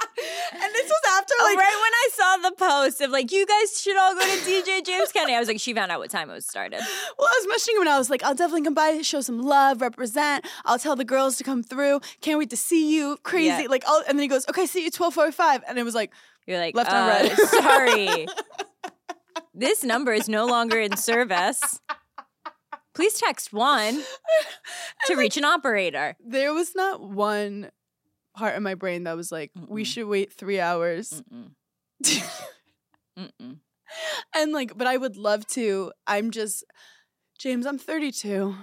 [0.17, 3.45] And this was after Oh, like right when I saw the post of like, you
[3.45, 6.09] guys should all go to DJ James Kennedy, I was like, she found out what
[6.09, 6.79] time it was started.
[7.17, 9.41] Well, I was messaging him and I was like, I'll definitely come by, show some
[9.41, 10.45] love, represent.
[10.65, 12.01] I'll tell the girls to come through.
[12.21, 13.17] Can't wait to see you.
[13.23, 13.63] Crazy.
[13.63, 13.67] Yeah.
[13.69, 15.63] Like, I'll, and then he goes, okay, see you 1245.
[15.67, 16.11] And it was like,
[16.45, 17.37] You're like, Left uh, unread.
[17.47, 18.27] sorry.
[19.53, 21.79] this number is no longer in service.
[22.93, 24.03] Please text one
[25.07, 26.17] to reach an operator.
[26.23, 27.71] there was not one
[28.35, 29.85] part in my brain that was like, we Mm-mm.
[29.85, 31.21] should wait three hours.
[31.33, 31.51] Mm-mm.
[33.17, 33.57] Mm-mm.
[34.35, 35.91] and like, but I would love to.
[36.07, 36.63] I'm just,
[37.39, 38.55] James, I'm 32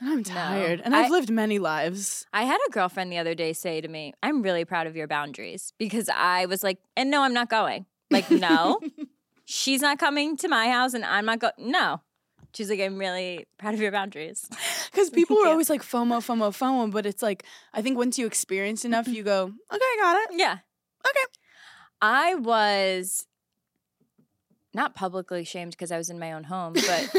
[0.00, 0.82] and I'm tired.
[0.84, 2.26] And I've I- lived many lives.
[2.32, 5.06] I had a girlfriend the other day say to me, I'm really proud of your
[5.08, 7.86] boundaries because I was like, and no, I'm not going.
[8.10, 8.80] Like, no,
[9.46, 11.54] she's not coming to my house and I'm not going.
[11.58, 12.00] No.
[12.54, 14.48] She's like, I'm really proud of your boundaries.
[14.94, 16.88] Because people are always like FOMO, FOMO, FOMO.
[16.92, 17.42] But it's like,
[17.72, 19.14] I think once you experience enough, mm-hmm.
[19.14, 20.38] you go, okay, I got it.
[20.38, 20.58] Yeah.
[21.04, 21.24] Okay.
[22.00, 23.26] I was
[24.72, 27.10] not publicly shamed because I was in my own home, but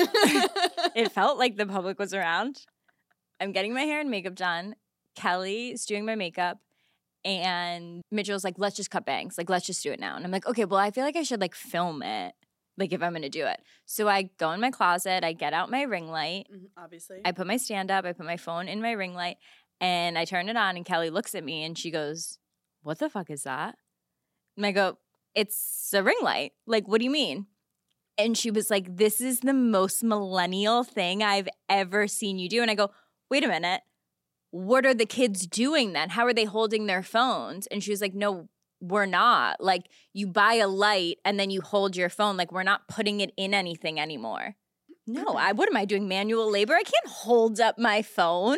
[0.96, 2.62] it felt like the public was around.
[3.42, 4.76] I'm getting my hair and makeup done.
[5.16, 6.60] Kelly is doing my makeup.
[7.24, 9.38] And Mitchell's like, let's just cut bangs.
[9.38, 10.16] Like, let's just do it now.
[10.16, 12.36] And I'm like, okay, well, I feel like I should like film it,
[12.78, 13.61] like if I'm gonna do it.
[13.86, 17.21] So I go in my closet, I get out my ring light, Mhm, Obviously.
[17.23, 19.38] I put my stand up, I put my phone in my ring light,
[19.80, 22.38] and I turn it on, and Kelly looks at me and she goes,
[22.82, 23.78] What the fuck is that?
[24.57, 24.97] And I go,
[25.34, 26.53] It's a ring light.
[26.65, 27.47] Like, what do you mean?
[28.17, 32.61] And she was like, This is the most millennial thing I've ever seen you do.
[32.61, 32.91] And I go,
[33.30, 33.82] Wait a minute.
[34.51, 36.11] What are the kids doing then?
[36.11, 37.67] How are they holding their phones?
[37.67, 38.47] And she was like, No,
[38.82, 39.61] we're not.
[39.61, 42.38] Like, you buy a light and then you hold your phone.
[42.38, 44.55] Like, we're not putting it in anything anymore.
[45.07, 45.38] No, mm-hmm.
[45.38, 46.07] I what am I doing?
[46.07, 46.73] Manual labor?
[46.73, 48.57] I can't hold up my phone.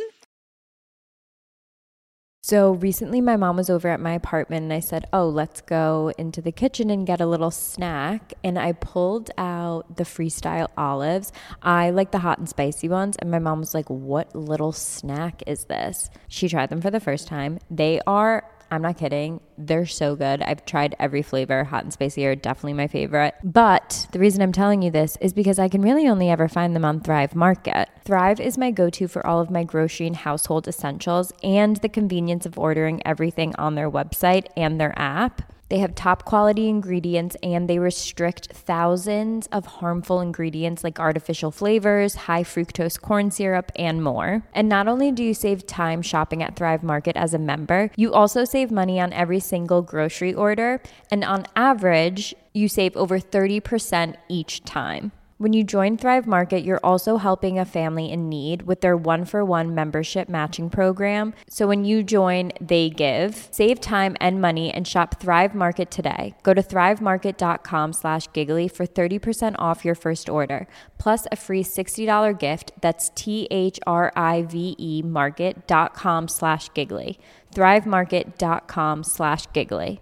[2.48, 6.14] So recently, my mom was over at my apartment and I said, Oh, let's go
[6.18, 8.34] into the kitchen and get a little snack.
[8.42, 11.34] And I pulled out the freestyle olives.
[11.62, 13.18] I like the hot and spicy ones.
[13.18, 16.10] And my mom was like, What little snack is this?
[16.30, 17.60] She tried them for the first time.
[17.70, 20.42] They are, I'm not kidding, they're so good.
[20.42, 21.64] I've tried every flavor.
[21.64, 23.36] Hot and spicy are definitely my favorite.
[23.44, 26.76] But the reason I'm telling you this is because I can really only ever find
[26.76, 27.90] them on Thrive Market.
[28.04, 31.90] Thrive is my go to for all of my grocery and household essentials and the
[31.90, 35.54] convenience of ordering everything on their website and their app.
[35.70, 42.16] They have top quality ingredients and they restrict thousands of harmful ingredients like artificial flavors,
[42.16, 44.44] high fructose corn syrup, and more.
[44.54, 48.14] And not only do you save time shopping at Thrive Market as a member, you
[48.14, 50.82] also save money on every single grocery order.
[51.12, 55.12] And on average, you save over 30% each time.
[55.40, 59.24] When you join Thrive Market, you're also helping a family in need with their one
[59.24, 61.36] for one membership matching program.
[61.48, 63.48] So when you join, they give.
[63.52, 66.34] Save time and money and shop Thrive Market today.
[66.42, 70.68] Go to thrivemarket.com slash giggly for 30% off your first order,
[70.98, 72.72] plus a free $60 gift.
[72.82, 77.20] That's T H R I V E market.com slash giggly.
[77.54, 80.02] Thrivemarket.com slash giggly.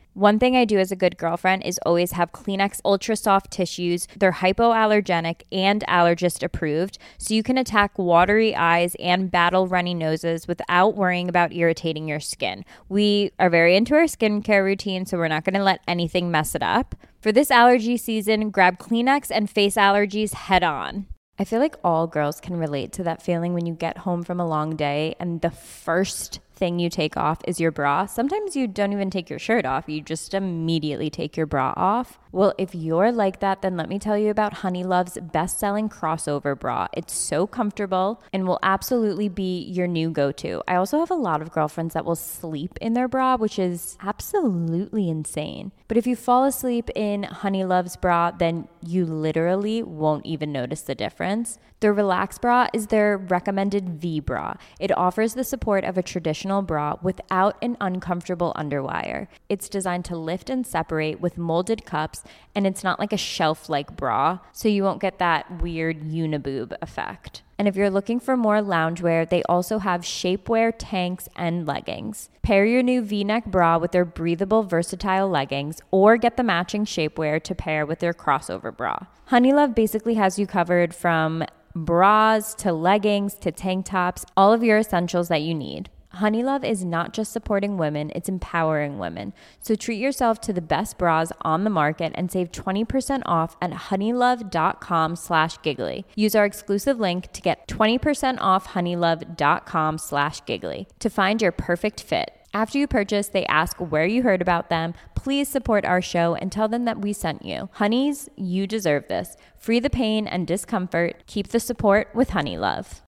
[0.13, 4.09] One thing I do as a good girlfriend is always have Kleenex Ultra Soft tissues.
[4.17, 10.49] They're hypoallergenic and allergist approved, so you can attack watery eyes and battle runny noses
[10.49, 12.65] without worrying about irritating your skin.
[12.89, 16.55] We are very into our skincare routine, so we're not going to let anything mess
[16.55, 16.93] it up.
[17.21, 21.05] For this allergy season, grab Kleenex and face allergies head on.
[21.39, 24.41] I feel like all girls can relate to that feeling when you get home from
[24.41, 28.05] a long day and the first thing you take off is your bra.
[28.05, 32.19] Sometimes you don't even take your shirt off, you just immediately take your bra off.
[32.31, 35.89] Well, if you're like that, then let me tell you about Honey Love's best selling
[35.89, 36.87] crossover bra.
[36.93, 40.61] It's so comfortable and will absolutely be your new go to.
[40.67, 43.97] I also have a lot of girlfriends that will sleep in their bra, which is
[43.99, 45.71] absolutely insane.
[45.91, 50.83] But if you fall asleep in Honey Love's bra, then you literally won't even notice
[50.83, 51.59] the difference.
[51.81, 54.53] Their Relax bra is their recommended V bra.
[54.79, 59.27] It offers the support of a traditional bra without an uncomfortable underwire.
[59.49, 62.23] It's designed to lift and separate with molded cups,
[62.55, 66.73] and it's not like a shelf like bra, so you won't get that weird uniboob
[66.81, 67.41] effect.
[67.61, 72.31] And if you're looking for more loungewear, they also have shapewear tanks and leggings.
[72.41, 76.85] Pair your new v neck bra with their breathable, versatile leggings, or get the matching
[76.85, 79.05] shapewear to pair with their crossover bra.
[79.29, 81.45] Honeylove basically has you covered from
[81.75, 85.91] bras to leggings to tank tops, all of your essentials that you need.
[86.15, 89.33] Honeylove is not just supporting women, it's empowering women.
[89.61, 93.71] So treat yourself to the best bras on the market and save 20% off at
[93.71, 96.05] honeylove.com slash giggly.
[96.15, 102.01] Use our exclusive link to get 20% off honeylove.com slash giggly to find your perfect
[102.01, 102.31] fit.
[102.53, 104.93] After you purchase, they ask where you heard about them.
[105.15, 107.69] Please support our show and tell them that we sent you.
[107.73, 109.37] Honeys, you deserve this.
[109.57, 111.23] Free the pain and discomfort.
[111.27, 113.01] Keep the support with Honey Love.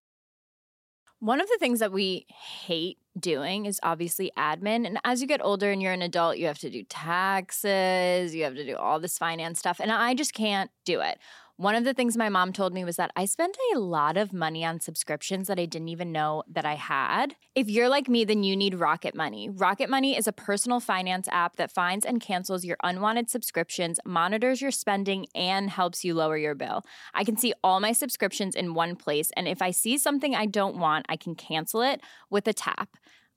[1.22, 4.84] One of the things that we hate doing is obviously admin.
[4.84, 8.42] And as you get older and you're an adult, you have to do taxes, you
[8.42, 9.78] have to do all this finance stuff.
[9.78, 11.20] And I just can't do it.
[11.62, 14.32] One of the things my mom told me was that I spent a lot of
[14.32, 17.36] money on subscriptions that I didn't even know that I had.
[17.54, 19.48] If you're like me, then you need Rocket Money.
[19.48, 24.60] Rocket Money is a personal finance app that finds and cancels your unwanted subscriptions, monitors
[24.60, 26.82] your spending, and helps you lower your bill.
[27.14, 30.46] I can see all my subscriptions in one place, and if I see something I
[30.46, 32.88] don't want, I can cancel it with a tap.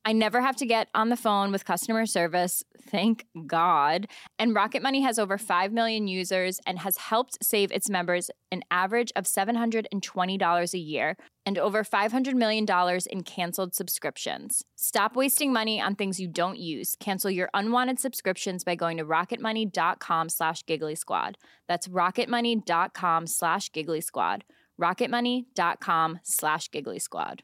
[0.08, 4.06] I never have to get on the phone with customer service, thank God.
[4.38, 8.62] And Rocket Money has over 5 million users and has helped save its members an
[8.70, 12.68] average of $720 a year and over $500 million
[13.10, 14.64] in canceled subscriptions.
[14.76, 16.96] Stop wasting money on things you don't use.
[17.00, 21.40] Cancel your unwanted subscriptions by going to rocketmoney.com slash giggly squad.
[21.68, 24.44] That's rocketmoney.com slash giggly squad.
[24.80, 27.42] rocketmoney.com slash giggly squad.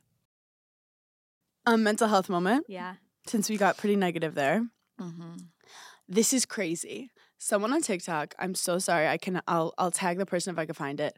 [1.65, 2.95] A mental health moment, Yeah.
[3.27, 4.65] since we got pretty negative there.
[4.99, 5.33] Mm-hmm.
[6.07, 7.09] This is crazy.
[7.37, 9.07] Someone on TikTok, I'm so sorry.
[9.07, 11.17] I can I'll I'll tag the person if I can find it.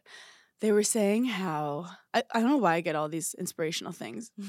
[0.62, 4.32] They were saying how I, I don't know why I get all these inspirational things.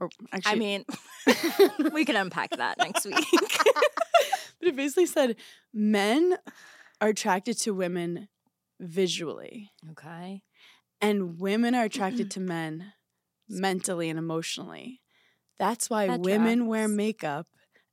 [0.00, 0.84] Or actually I mean,
[1.92, 3.16] we can unpack that next week.
[4.60, 5.34] but it basically said
[5.74, 6.36] men
[7.00, 8.28] are attracted to women
[8.78, 10.42] visually okay.
[11.00, 12.92] and women are attracted to men
[13.48, 15.00] mentally and emotionally.
[15.58, 17.46] That's why That women wear makeup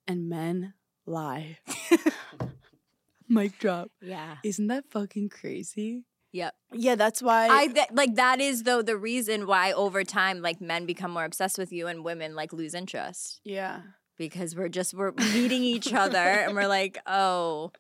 [0.07, 0.73] and men
[1.05, 1.57] lie.
[3.29, 3.89] Mic drop.
[4.01, 4.37] Yeah.
[4.43, 6.03] Isn't that fucking crazy?
[6.31, 6.53] Yep.
[6.73, 10.59] Yeah, that's why I th- like that is though the reason why over time like
[10.59, 13.81] men become more obsessed with you and women like lose interest Yeah.
[14.17, 17.71] because we're just we're meeting each other and we're like oh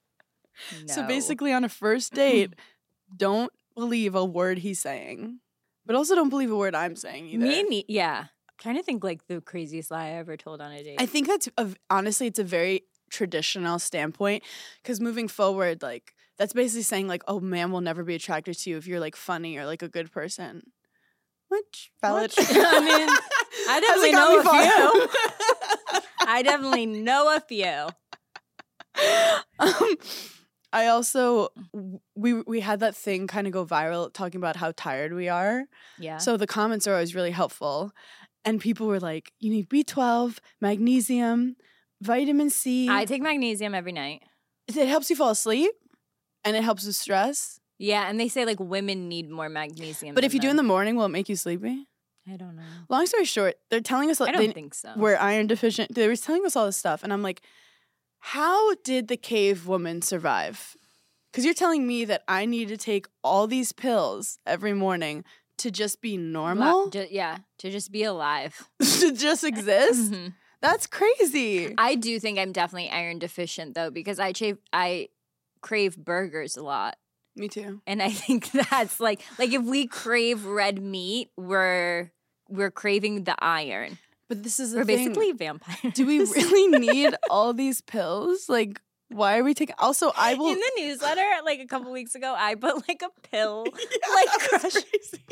[0.87, 0.93] No.
[0.93, 2.53] So basically on a first date,
[3.17, 5.39] don't believe a word he's saying.
[5.85, 7.45] But also don't believe a word I'm saying either.
[7.45, 8.27] me yeah
[8.57, 10.97] trying to think like the craziest lie I ever told on a date.
[10.99, 14.43] I think that's a, honestly it's a very traditional standpoint
[14.81, 18.69] because moving forward like that's basically saying like oh man will never be attracted to
[18.69, 20.63] you if you're like funny or like a good person.
[21.49, 22.33] Which valid.
[22.37, 23.09] Which- I mean,
[23.69, 26.01] I definitely know got a few.
[26.27, 27.87] I definitely know a few.
[29.59, 29.95] Um,
[30.73, 31.49] I also
[32.15, 35.65] we we had that thing kind of go viral talking about how tired we are.
[35.99, 36.17] yeah.
[36.17, 37.91] So the comments are always really helpful.
[38.45, 41.55] And people were like, you need B12, magnesium,
[42.01, 42.87] vitamin C.
[42.89, 44.21] I take magnesium every night
[44.67, 45.71] it helps you fall asleep
[46.43, 47.59] and it helps with stress.
[47.77, 50.63] yeah and they say like women need more magnesium But if you do in the
[50.63, 51.87] morning, will it make you sleepy?
[52.27, 54.93] I don't know Long story short, they're telling us I like don't they, think so
[54.95, 55.93] we're iron deficient.
[55.93, 57.03] They were telling us all this stuff.
[57.03, 57.41] And I'm like,
[58.19, 60.75] how did the cave woman survive?
[61.31, 65.23] Because you're telling me that I need to take all these pills every morning
[65.59, 70.11] to just be normal, yeah to just be alive to just exist.
[70.11, 70.33] Mhm.
[70.61, 71.73] That's crazy.
[71.77, 75.09] I do think I'm definitely iron deficient though because I crave I
[75.61, 76.95] crave burgers a lot.
[77.35, 77.81] Me too.
[77.85, 82.11] And I think that's like like if we crave red meat, we're
[82.49, 83.97] we're craving the iron.
[84.27, 84.97] But this is We're thing.
[84.97, 85.93] basically vampires.
[85.93, 88.49] Do we really need all these pills?
[88.49, 89.75] Like, why are we taking?
[89.77, 90.47] Also, I will.
[90.51, 94.29] In the newsletter, like a couple weeks ago, I put like a pill, Yeah, like
[94.49, 94.73] crush.
[94.73, 95.23] crazy.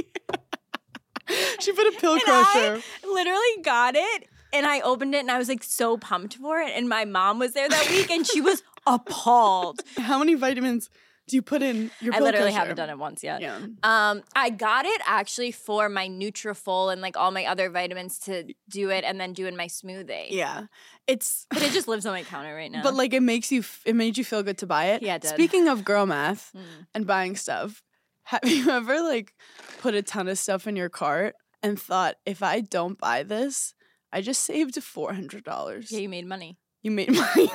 [1.60, 2.82] she put a pill And crusher.
[3.04, 6.60] I literally got it and I opened it and I was like so pumped for
[6.60, 6.72] it.
[6.76, 9.82] And my mom was there that week and she was appalled.
[9.98, 10.90] How many vitamins
[11.30, 12.60] do you put in your I pill literally crusher?
[12.60, 13.40] haven't done it once yet.
[13.42, 13.58] Yeah.
[13.82, 18.44] Um, I got it actually for my Nutrafol and like all my other vitamins to
[18.70, 20.28] do it and then do in my smoothie.
[20.32, 20.66] Yeah.
[21.08, 22.84] It's But it just lives on my counter right now.
[22.84, 25.02] but like it makes you it made you feel good to buy it.
[25.02, 25.24] Yeah, it.
[25.26, 26.62] Speaking of girl math Mm.
[26.94, 27.82] and buying stuff,
[28.26, 29.34] have you ever like
[29.80, 33.74] put a ton of stuff in your cart and thought if I don't buy this,
[34.12, 35.92] I just saved $400.
[35.92, 36.58] yeah, you made money.
[36.82, 37.50] You made money.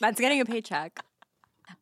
[0.00, 1.00] That's getting a paycheck.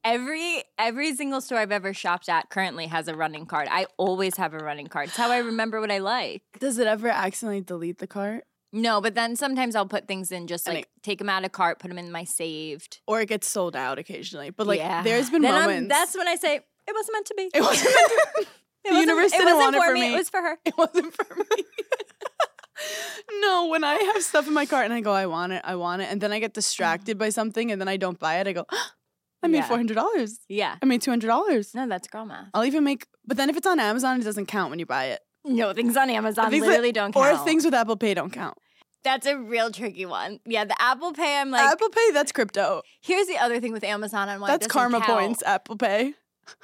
[0.04, 3.68] Every every single store I've ever shopped at currently has a running card.
[3.70, 5.08] I always have a running card.
[5.08, 6.42] It's how I remember what I like.
[6.58, 8.44] Does it ever accidentally delete the cart?
[8.72, 11.50] No, but then sometimes I'll put things in just And like take them out of
[11.50, 13.00] cart, put them in my saved.
[13.08, 14.50] Or it gets sold out occasionally.
[14.50, 15.02] But like yeah.
[15.02, 15.88] there's been Then I'm- moments.
[15.88, 17.50] that's when I say it wasn't meant to be.
[17.54, 18.46] it wasn't meant to-
[18.82, 20.00] It the universe it didn't wasn't want it for me.
[20.00, 20.14] me.
[20.14, 20.58] It was for her.
[20.64, 21.64] It wasn't for me.
[23.42, 25.74] no, when I have stuff in my cart and I go, I want it, I
[25.76, 28.46] want it, and then I get distracted by something and then I don't buy it,
[28.46, 28.64] I go,
[29.42, 29.68] I made Yeah.
[29.68, 30.38] four hundred dollars.
[30.48, 30.76] Yeah.
[30.82, 31.74] I made two hundred dollars.
[31.74, 32.48] No, that's girl math.
[32.54, 35.06] I'll even make, but then if it's on Amazon, it doesn't count when you buy
[35.06, 35.20] it.
[35.44, 38.56] No, things on Amazon Things that- don't count, Or things with Apple Pay don't count.
[39.02, 40.40] That's a real tricky one.
[40.44, 41.38] Yeah, the Apple Pay.
[41.40, 42.82] I'm like, Apple Pay, that's crypto.
[43.00, 45.42] here's the other thing with Amazon and why that's karma count points.
[45.44, 46.12] Apple Pay.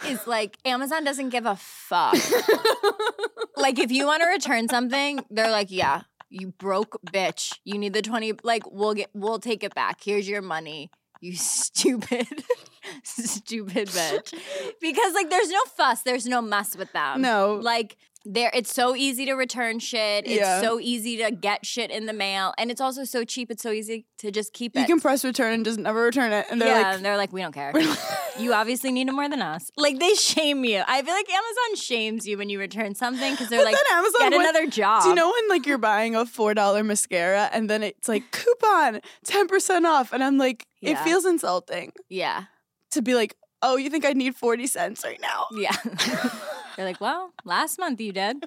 [0.07, 2.15] Is like Amazon doesn't give a fuck.
[3.57, 7.59] like if you want to return something, they're like, yeah, you broke bitch.
[7.65, 8.33] You need the twenty.
[8.43, 10.01] Like we'll get, we'll take it back.
[10.03, 10.91] Here's your money.
[11.21, 12.27] You stupid,
[13.03, 14.35] stupid bitch.
[14.81, 16.03] Because like there's no fuss.
[16.03, 17.23] There's no mess with them.
[17.23, 17.55] No.
[17.63, 17.97] Like
[18.29, 20.27] there, it's so easy to return shit.
[20.27, 20.61] It's Yeah.
[20.61, 23.51] so easy to get shit in the mail, and it's also so cheap.
[23.51, 24.81] It's so easy to just keep it.
[24.81, 27.17] You can press return and just never return it, and they're yeah, like, and they're
[27.17, 27.73] like, we don't care.
[28.39, 29.71] you obviously need it more than us.
[29.77, 30.83] Like they shame you.
[30.87, 34.21] I feel like Amazon shames you when you return something because they're But like, Amazon
[34.31, 35.03] get went- another job.
[35.05, 38.31] Do you know when like you're buying a four dollar mascara and then it's like
[38.33, 42.45] coupon ten percent off, and I'm like, it feels insulting Yeah,
[42.93, 43.35] to be like,
[43.67, 45.47] oh, you think I need forty cents right now?
[45.57, 45.77] yeah.
[46.77, 48.47] they're like, well, last month you did.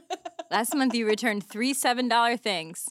[0.51, 2.88] Last month you returned three seven dollar things.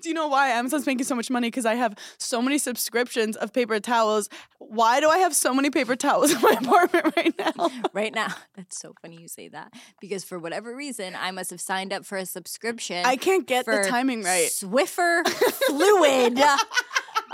[0.00, 1.48] Do you know why Amazon's making so much money?
[1.48, 4.28] Because I have so many subscriptions of paper towels.
[4.58, 7.70] Why do I have so many paper towels in my apartment right now?
[7.92, 11.60] Right now, that's so funny you say that because for whatever reason, I must have
[11.60, 13.04] signed up for a subscription.
[13.06, 14.48] I can't get the timing right.
[14.48, 15.26] Swiffer
[15.68, 16.38] fluid.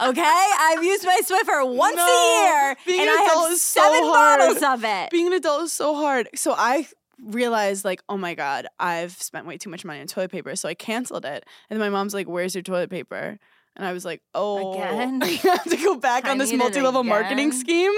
[0.03, 0.23] Okay,
[0.59, 3.63] I've used my Swiffer once No, a year, being and an I adult have is
[3.63, 4.39] so seven hard.
[4.41, 5.11] bottles of it.
[5.11, 6.29] Being an adult is so hard.
[6.35, 6.87] So I
[7.23, 10.57] realized like, oh my God, I've spent way too much money on toilet paper.
[10.57, 11.45] So I canceled it.
[11.69, 13.39] And then my mom's like, Where's your toilet paper?
[13.77, 15.21] And I was like, oh, Again?
[15.23, 17.93] I have to go back I on this multi-level marketing scheme.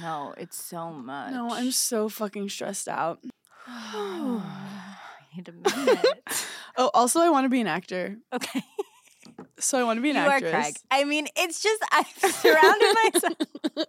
[0.00, 1.32] no, it's so much.
[1.32, 3.18] No, I'm so fucking stressed out.
[3.66, 6.24] I need a minute.
[6.80, 8.18] Oh, also, I want to be an actor.
[8.32, 8.62] okay,
[9.58, 10.52] So I want to be an you actress.
[10.52, 10.74] are Craig.
[10.90, 13.86] I mean, it's just I've surrounded myself.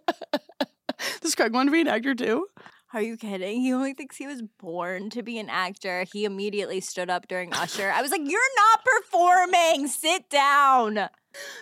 [1.22, 2.46] Does Craig want to be an actor too?
[2.92, 3.60] Are you kidding?
[3.60, 6.04] He only thinks he was born to be an actor.
[6.12, 7.90] He immediately stood up during Usher.
[7.90, 9.86] I was like, "You're not performing.
[9.86, 11.08] Sit down."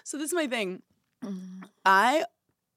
[0.05, 0.83] So this is my thing.
[1.85, 2.25] I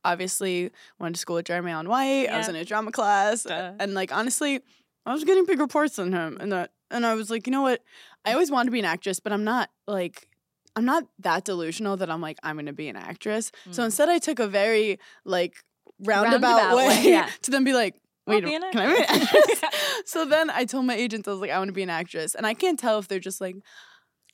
[0.03, 2.27] obviously went to school with Jeremy Allen White.
[2.27, 3.73] I was in a drama class, Duh.
[3.79, 4.59] and like honestly,
[5.05, 7.61] I was getting big reports than him, and that, and I was like, you know
[7.61, 7.81] what?
[8.25, 10.27] I always wanted to be an actress, but I'm not like.
[10.75, 13.51] I'm not that delusional that I'm like I'm going to be an actress.
[13.71, 13.85] So Mm.
[13.85, 15.55] instead, I took a very like
[15.99, 17.29] roundabout, Roundabout way, way, yeah.
[17.43, 17.95] to then be like,
[18.25, 19.61] wait, can I be an actress?
[20.05, 22.35] so then I told my agents I was like, I want to be an actress,
[22.35, 23.55] and I can't tell if they're just like,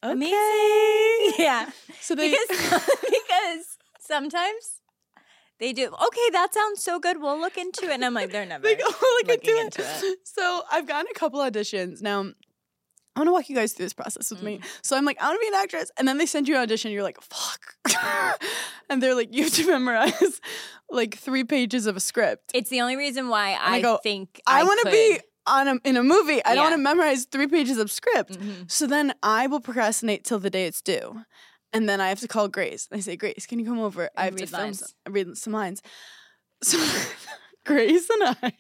[0.04, 1.34] okay, Amazing.
[1.40, 1.70] Yeah.
[2.02, 4.82] So they because because sometimes
[5.60, 5.88] they do.
[5.88, 7.20] Okay, that sounds so good.
[7.20, 7.92] We'll look into it.
[7.92, 8.62] And I'm like, they're never.
[8.64, 10.20] they go look looking into, into it.
[10.24, 12.02] So I've gotten a couple auditions.
[12.02, 12.32] Now
[13.18, 14.46] I want to walk you guys through this process with Mm.
[14.46, 14.60] me.
[14.84, 16.62] So I'm like, I want to be an actress, and then they send you an
[16.62, 16.92] audition.
[16.92, 17.76] You're like, fuck,
[18.90, 20.40] and they're like, you have to memorize
[20.90, 22.52] like three pages of a script.
[22.54, 25.68] It's the only reason why I I, go, think I, I, want to be on
[25.68, 26.44] a, in a movie.
[26.46, 28.34] I don't want to memorize three pages of script.
[28.40, 28.70] Mhm.
[28.70, 31.24] So then I will procrastinate till the day it's due.
[31.74, 32.88] And then I have to call Grace.
[32.92, 34.10] and I say, Grace, can you come over?
[34.16, 34.80] I have And to film lines.
[35.06, 35.82] some, read some lines.
[36.64, 36.78] So
[37.66, 38.54] Grace and I,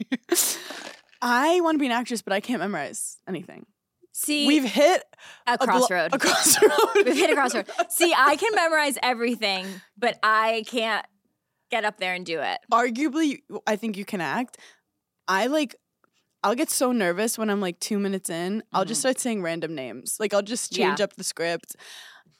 [1.21, 3.65] I want to be an actress, but I can't memorize anything.
[4.19, 5.03] See, We've hit
[5.45, 6.11] a crossroad.
[6.11, 6.71] A crossroad.
[7.05, 7.67] We've hit a crossroad.
[7.89, 11.05] See, I can memorize everything, but I can't
[11.69, 12.57] get up there and do it.
[12.71, 14.57] Arguably, I think you can act.
[15.27, 15.75] I like.
[16.43, 18.63] I'll get so nervous when I'm like two minutes in.
[18.73, 20.17] I'll just start saying random names.
[20.19, 20.81] Like I'll just Mm-hmm.
[20.81, 20.87] Yeah.
[20.89, 21.75] change up the script.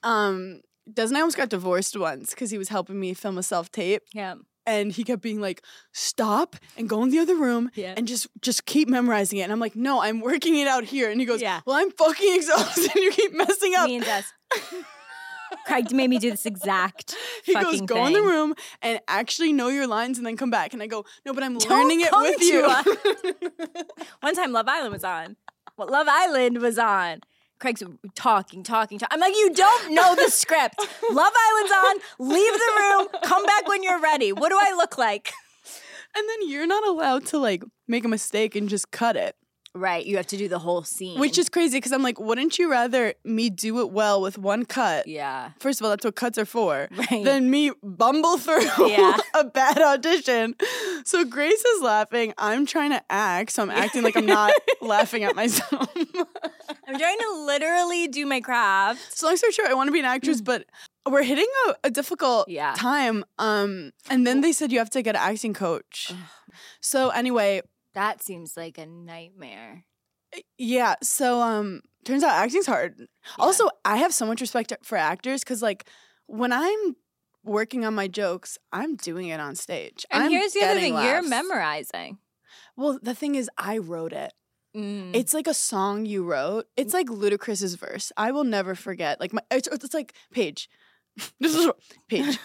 [0.01, 0.61] Um,
[0.91, 3.71] Des and I almost got divorced once because he was helping me film a self
[3.71, 4.01] tape.
[4.13, 4.35] Yeah.
[4.67, 5.63] And he kept being like
[5.93, 7.93] stop and go in the other room Yeah.
[7.97, 11.09] and just just keep memorizing it and i'm like no i'm working it out here
[11.09, 11.61] and he goes Yeah.
[11.65, 14.23] well i'm fucking exhausted and you keep messing up Me and Des.
[15.65, 17.15] Craig made me do this exact
[17.45, 18.07] he fucking goes go thing.
[18.07, 21.05] in the room and actually know your lines and then come back and i go
[21.25, 22.63] no but i'm Don't learning it with you.
[24.19, 25.37] One time Love Island was on.
[25.77, 27.21] Well, Love Island was on.
[27.59, 27.81] Craig's
[28.15, 29.07] talking, talking, talking.
[29.11, 30.79] I'm like, you don't know the script.
[31.11, 32.27] Love Island's on.
[32.29, 33.07] Leave the room.
[33.23, 34.31] Come back when you're ready.
[34.31, 35.31] What do I look like?
[36.15, 39.35] and then you're not allowed to like make a mistake and just cut it
[39.77, 40.05] Right.
[40.05, 41.19] You have to do the whole scene.
[41.19, 44.65] which is crazy because i'm like wouldn't you rather me do it well with one
[44.65, 45.51] cut yeah.
[45.59, 46.87] First of all, that's what cuts are for.
[46.91, 47.23] Right.
[47.23, 49.17] Then me bumble through Yeah.
[49.35, 50.55] a bad audition.
[51.05, 52.33] So Grace is laughing.
[52.37, 54.51] I'm trying to act, so I'm acting like I'm not
[54.81, 55.87] laughing at myself.
[55.95, 59.17] I'm trying to literally do my craft.
[59.17, 60.65] so long story short, I want to be an actress, but
[61.09, 62.73] we're hitting a, a difficult Yeah.
[62.77, 63.23] time.
[63.39, 66.13] Um, and then they said you have to get an acting coach.
[66.81, 67.61] So anyway,
[67.93, 69.85] That seems like a nightmare.
[70.57, 70.95] yeah.
[71.01, 73.07] So um, turns out acting's hard.
[73.39, 75.87] Also, I have so much respect for actors because like
[76.27, 76.95] when I'm
[77.43, 80.05] working on my jokes, I'm doing it on stage.
[80.11, 82.19] And I'm here's the other thing you're memorizing.
[82.75, 84.33] Well, the thing is, I wrote it.
[84.75, 85.15] Mm.
[85.15, 86.65] It's like a song you wrote.
[86.75, 88.11] It's like Ludacris's verse.
[88.15, 89.19] I will never forget.
[89.19, 90.69] Like my, it's, it's like Paige.
[91.39, 91.71] this is
[92.09, 92.37] Paige.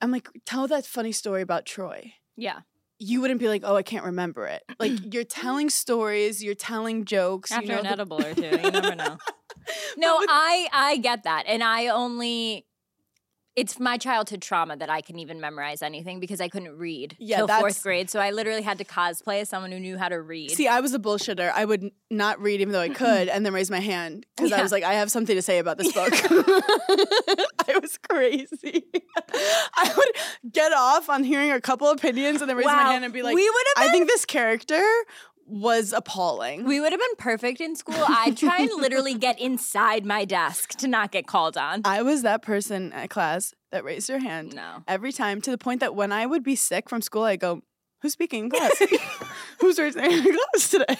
[0.00, 2.14] I'm like, tell that funny story about Troy.
[2.36, 2.60] yeah.
[2.98, 4.62] You wouldn't be like, oh, I can't remember it.
[4.78, 7.50] Like you're telling stories, you're telling jokes.
[7.52, 9.18] After you know, an the- edible or two, you never know.
[9.96, 12.66] No, I I get that, and I only.
[13.56, 17.38] It's my childhood trauma that I can even memorize anything because I couldn't read Yeah,
[17.38, 18.10] till fourth grade.
[18.10, 20.50] So I literally had to cosplay as someone who knew how to read.
[20.50, 21.52] See, I was a bullshitter.
[21.54, 24.60] I would not read even though I could, and then raise my hand because I
[24.60, 26.12] was like, I have something to say about this book.
[26.24, 28.84] I was crazy.
[29.76, 33.14] I would get off on hearing a couple opinions and then raise my hand and
[33.14, 34.82] be like, We would have I think this character
[35.46, 36.64] was appalling.
[36.64, 38.02] we would have been perfect in school.
[38.08, 41.82] I'd try and literally get inside my desk to not get called on.
[41.84, 44.82] I was that person at class that raised their hand No.
[44.88, 47.62] every time to the point that when I would be sick from school, I go,
[48.00, 48.72] Who's speaking in class?
[49.60, 50.96] Who's raising their hand in class today?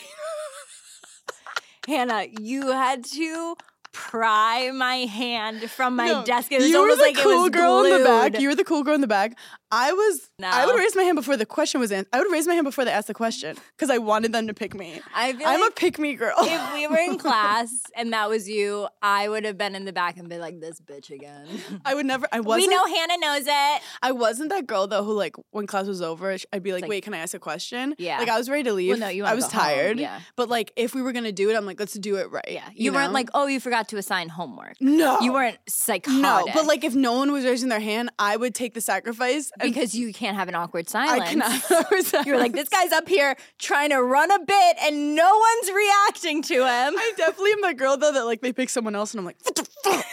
[1.86, 3.56] Hannah, you had to
[3.92, 6.50] pry my hand from my No, desk.
[6.50, 7.92] It was you almost were the like cool girl glued.
[7.94, 8.40] in the back.
[8.40, 9.36] You were the cool girl in the back.
[9.74, 10.30] I was.
[10.42, 10.78] I would No.
[10.78, 12.06] raise my hand before the question was in.
[12.12, 14.54] I would raise my hand before they asked the question because I wanted them to
[14.54, 15.00] pick me.
[15.14, 16.34] I I'm like a pick me girl.
[16.38, 19.92] if we were in class and that was you, I would have been in the
[19.92, 21.46] back and been like, "This bitch again."
[21.84, 22.26] I would never.
[22.32, 22.68] I wasn't.
[22.70, 23.82] We know Hannah knows it.
[24.02, 26.88] I wasn't that girl though who like when class was over, I'd be like, like-
[26.90, 28.18] "Wait, can I ask a question?" Yeah.
[28.18, 28.98] Like I was ready to leave.
[28.98, 29.98] no, you I was go home, tired.
[29.98, 30.20] yeah.
[30.36, 32.44] But like if we were gonna do it, I'm like, let's do it right.
[32.48, 33.14] Yeah, you, weren't know?
[33.14, 36.20] like, "Oh, you forgot to assign homework." no, You weren't psychotic.
[36.22, 39.50] No, but like if no one was raising their hand, I would take the sacrifice
[39.64, 41.22] because you can't have an awkward silence.
[41.22, 41.50] I cannot.
[41.70, 45.38] I was- You're like, "This guy's up here trying to run a bit, and no
[45.38, 48.94] one's reacting to him." I definitely am that girl though that like they pick someone
[48.94, 50.04] else and I'm like, what the fuck?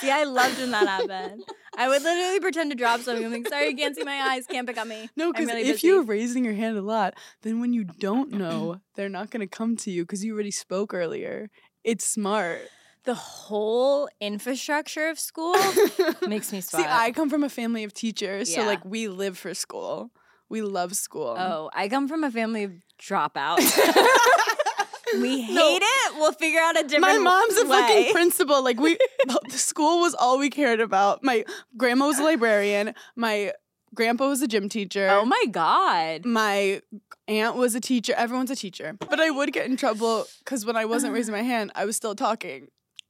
[0.00, 1.42] See, I loved when that happened.
[1.76, 3.24] I would literally pretend to drop something.
[3.24, 4.46] I'm like, "Sorry, you can't see my eyes.
[4.46, 7.14] Can't pick on me." No, because really if busy." you're raising your hand a lot,
[7.42, 10.50] then when you don't know, they're not going to come to you because you already
[10.52, 11.50] spoke earlier.
[11.84, 12.60] It's smart.
[13.08, 15.56] The whole infrastructure of school
[16.28, 16.82] makes me sweat.
[16.82, 20.10] See, I come from a family of teachers, so like we live for school.
[20.50, 21.34] We love school.
[21.38, 23.64] Oh, I come from a family of dropouts.
[25.22, 25.78] we hate No.
[25.80, 26.14] it.
[26.16, 27.68] We'll figure out a different My mom's a way.
[27.80, 28.62] fucking principal.
[28.62, 28.98] Like we,
[29.50, 31.22] the school was all we cared about.
[31.24, 31.44] My
[31.76, 32.94] grandma was a librarian.
[33.16, 33.52] My
[33.94, 35.08] grandpa was a gym teacher.
[35.10, 36.24] Oh my god.
[36.26, 36.82] my
[37.26, 38.14] aunt was a teacher.
[38.16, 38.96] Everyone's a teacher.
[38.98, 41.96] But I would get in trouble because when I wasn't raising my hand, I was
[41.96, 42.68] still talking.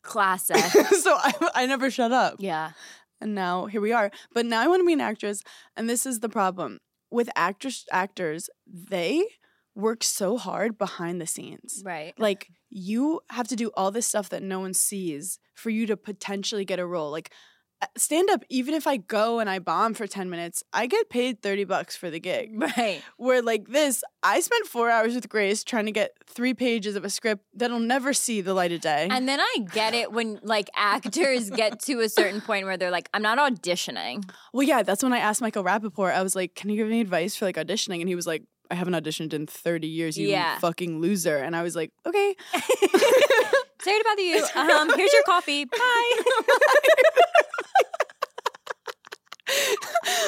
[0.08, 0.56] Classic.
[1.02, 2.36] so I, I never shut up.
[2.38, 2.72] yeah.
[3.20, 4.10] And now here we are.
[4.32, 5.42] But now I want to be an actress.
[5.76, 6.78] And this is the problem
[7.10, 9.24] with actors, actors, they
[9.74, 11.82] work so hard behind the scenes.
[11.84, 12.14] Right.
[12.18, 15.96] Like you have to do all this stuff that no one sees for you to
[15.96, 17.10] potentially get a role.
[17.10, 17.32] Like
[17.96, 21.42] stand up, even if I go and I bomb for 10 minutes, I get paid
[21.42, 22.50] 30 bucks for the gig.
[22.60, 23.02] Right.
[23.16, 27.04] Where like this, I spent four hours with Grace trying to get three pages of
[27.04, 29.08] a script that'll never see the light of day.
[29.10, 32.90] And then I get it when like actors get to a certain point where they're
[32.90, 34.28] like, I'm not auditioning.
[34.52, 37.00] well, yeah, that's when I asked Michael Rapaport, I was like, can you give me
[37.00, 38.00] advice for like auditioning?
[38.00, 40.58] And he was like, I haven't auditioned in 30 years, you Yeah.
[40.58, 41.38] fucking loser.
[41.38, 42.36] And I was like, okay.
[43.80, 44.44] Sorry to bother you.
[44.56, 45.64] Um, here's your coffee.
[45.64, 46.22] Bye.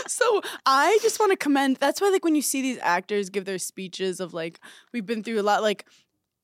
[0.07, 0.30] so
[0.66, 1.76] I just want to commend.
[1.76, 4.61] That's why, like, when you see these actors give their speeches of like,
[4.93, 5.62] we've been through a lot.
[5.62, 5.86] Like,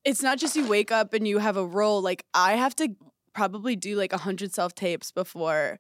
[0.04, 2.00] it's not just you wake up and you have a role.
[2.02, 2.94] Like, I have to
[3.34, 5.78] probably do like a hundred self tapes before.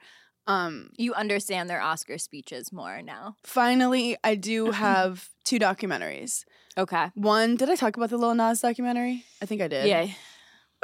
[0.48, 3.34] Um, You understand their Oscar speeches more now.
[3.44, 6.44] finally, I do have two documentaries.
[6.78, 7.10] Okay.
[7.14, 9.24] One, did I talk about the Lil Nas documentary?
[9.42, 9.86] I think I did.
[9.88, 10.06] Yeah.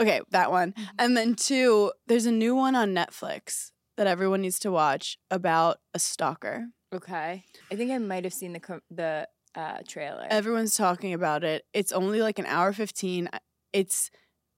[0.01, 0.74] Okay, that one.
[0.99, 5.78] And then two, there's a new one on Netflix that everyone needs to watch about
[5.95, 6.68] a stalker.
[6.93, 7.45] Okay.
[7.70, 10.26] I think I might have seen the co- the uh, trailer.
[10.30, 11.64] Everyone's talking about it.
[11.72, 13.28] It's only like an hour 15.
[13.72, 14.11] It's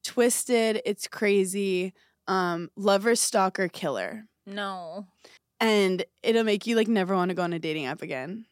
[0.05, 1.95] twisted, it's crazy.
[2.27, 4.25] Um, lover, stalker, killer.
[4.47, 5.07] no.
[5.61, 8.45] And it'll make you like never want to go on a dating app again.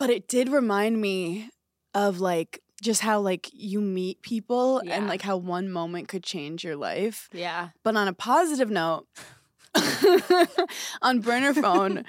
[0.00, 1.50] But it did remind me
[1.92, 4.96] of like just how like you meet people Yeah.
[4.96, 7.28] and like how one moment could change your life.
[7.32, 7.68] Yeah.
[7.84, 9.06] But on a positive note,
[11.02, 12.04] on burner phone,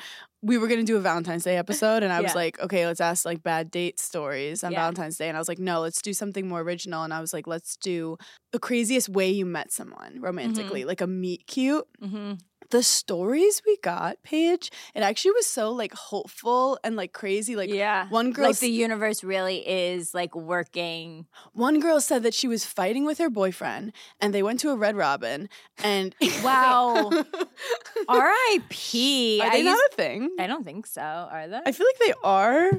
[0.45, 3.25] we were gonna do a Valentine's Day episode, and I was like, okay, let's ask
[3.25, 4.81] like bad date stories on Yeah.
[4.81, 7.33] Valentine's Day, and I was like, no, let's do something more original, and I was
[7.33, 8.17] like, let's do
[8.51, 10.87] the craziest way you met someone romantically, Mm-hmm.
[10.87, 11.85] like a meet cute.
[12.01, 12.33] hmm
[12.75, 17.55] The stories we got, Paige, it actually was so like hopeful and like crazy.
[17.55, 18.09] Like yeah.
[18.09, 21.25] one girl, like the universe really is like working.
[21.53, 24.75] one girl said that she was fighting with her boyfriend, and they went to a
[24.75, 25.47] Red Robin,
[25.85, 26.13] and
[26.43, 27.11] Wow.
[28.09, 29.39] R.I.P.
[29.41, 30.35] Are I they not used- a thing?
[30.37, 31.01] I don't think so.
[31.01, 31.61] Are they?
[31.65, 32.71] I feel like they are,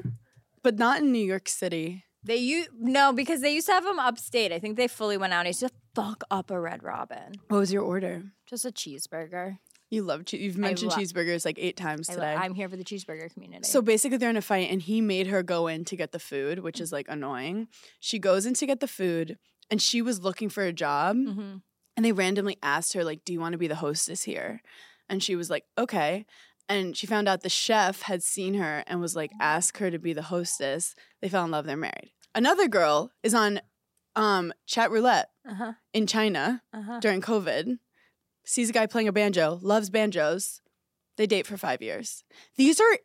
[0.61, 2.03] but not in New York City.
[2.23, 4.51] They you no because they used to have them upstate.
[4.51, 5.39] I think they fully went out.
[5.39, 7.33] and He's just fuck up a Red Robin.
[7.47, 8.23] What was your order?
[8.45, 9.57] Just a cheeseburger.
[9.89, 12.35] You love che- you've mentioned cheeseburgers like eight times today.
[12.35, 13.63] I'm here for the cheeseburger community.
[13.67, 16.19] so basically, they're in a fight, and he made her go in to get the
[16.19, 17.67] food, which is like annoying.
[17.99, 19.37] She goes in to get the food,
[19.71, 21.61] and she was looking for a job, Mhm.
[21.95, 24.61] and they randomly asked her like, "Do you want to be the hostess here?"
[25.09, 26.25] And she was like, "Okay."
[26.69, 29.97] And she found out the chef had seen her and was like, "Ask her to
[29.99, 31.65] be the hostess." They fell in love.
[31.65, 32.11] They're married.
[32.35, 33.61] Another girl is on
[34.17, 35.73] um, chat roulette uh-huh.
[35.93, 36.61] in China.
[36.73, 36.99] Uh-huh.
[36.99, 37.77] during COVID,
[38.47, 40.61] sees a guy playing a banjo, loves banjos.
[41.17, 42.23] They date for five years.
[42.55, 42.97] These are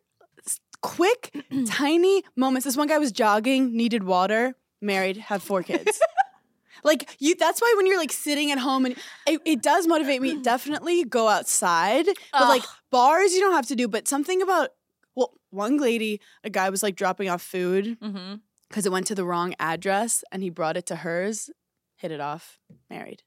[0.81, 1.35] quick,
[1.67, 2.65] tiny moments.
[2.65, 6.01] This one guy was jogging, needed water, married, have four kids.
[6.85, 10.21] like you, that's why when you're like sitting at home and it, it does motivate
[10.21, 10.41] me.
[10.43, 13.89] Definitely go outside, but like bars you don't have to do.
[13.89, 14.71] But something about
[15.15, 18.37] well, one lady, a guy was like dropping off food Mm-hmm.
[18.69, 21.51] because it went to the wrong address, and he brought it to hers.
[21.97, 22.59] Hit it off,
[22.91, 23.23] married.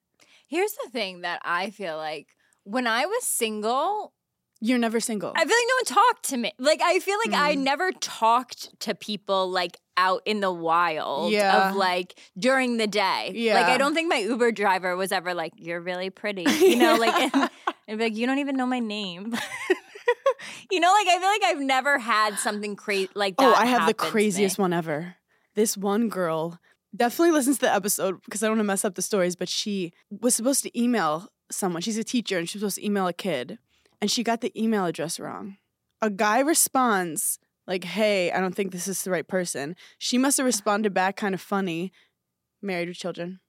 [0.48, 2.28] Here's the thing that I feel like
[2.64, 4.14] when I was single,
[4.62, 5.34] You're never single.
[5.36, 6.52] I feel like no one talked to me.
[6.58, 7.60] Like I feel like I Mm.
[7.64, 11.70] never talked to people like out in the wild Yeah.
[11.70, 13.32] of like during the day.
[13.36, 13.56] Yeah.
[13.56, 16.96] Like I don't think my Uber driver was ever like, "You're really pretty," you know,
[16.96, 17.50] like and,
[17.88, 19.34] and be like, "You don't even know my name."
[20.72, 23.46] you know, like I feel like I've never had something crazy like that.
[23.46, 24.10] Oh, I have the happen to me.
[24.12, 25.16] craziest one ever.
[25.56, 26.60] This one girl
[26.96, 29.50] definitely listens to the episode because I don't want to mess up the stories, but
[29.50, 31.82] she was supposed to email someone.
[31.82, 33.60] She's a teacher and she was supposed to email a kid,
[34.02, 35.58] and she got the email address wrong.
[36.02, 40.38] A guy responds like, "Hey, I don't think this is the right person." She must
[40.38, 40.48] have uh-huh.
[40.48, 41.92] responded back kind of funny.
[42.62, 43.40] Married with children.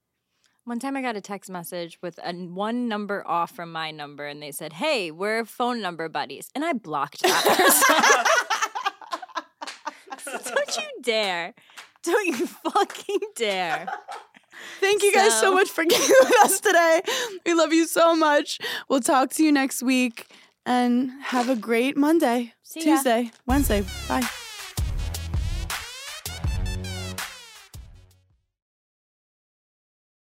[0.64, 4.26] One time I got a text message with a one number off from my number,
[4.26, 7.97] and they said, "Hey, we're phone number buddies," and I blocked that person.
[10.55, 11.55] Don't you dare!
[12.07, 13.86] Don't you fucking dare!
[14.80, 17.02] Thank you guys so So- much for getting with us today.
[17.44, 18.59] We love you so much.
[18.88, 20.26] We'll talk to you next week
[20.64, 22.96] and have a great Monday, See ya.
[22.96, 23.84] Tuesday, Wednesday.
[24.09, 24.26] Bye.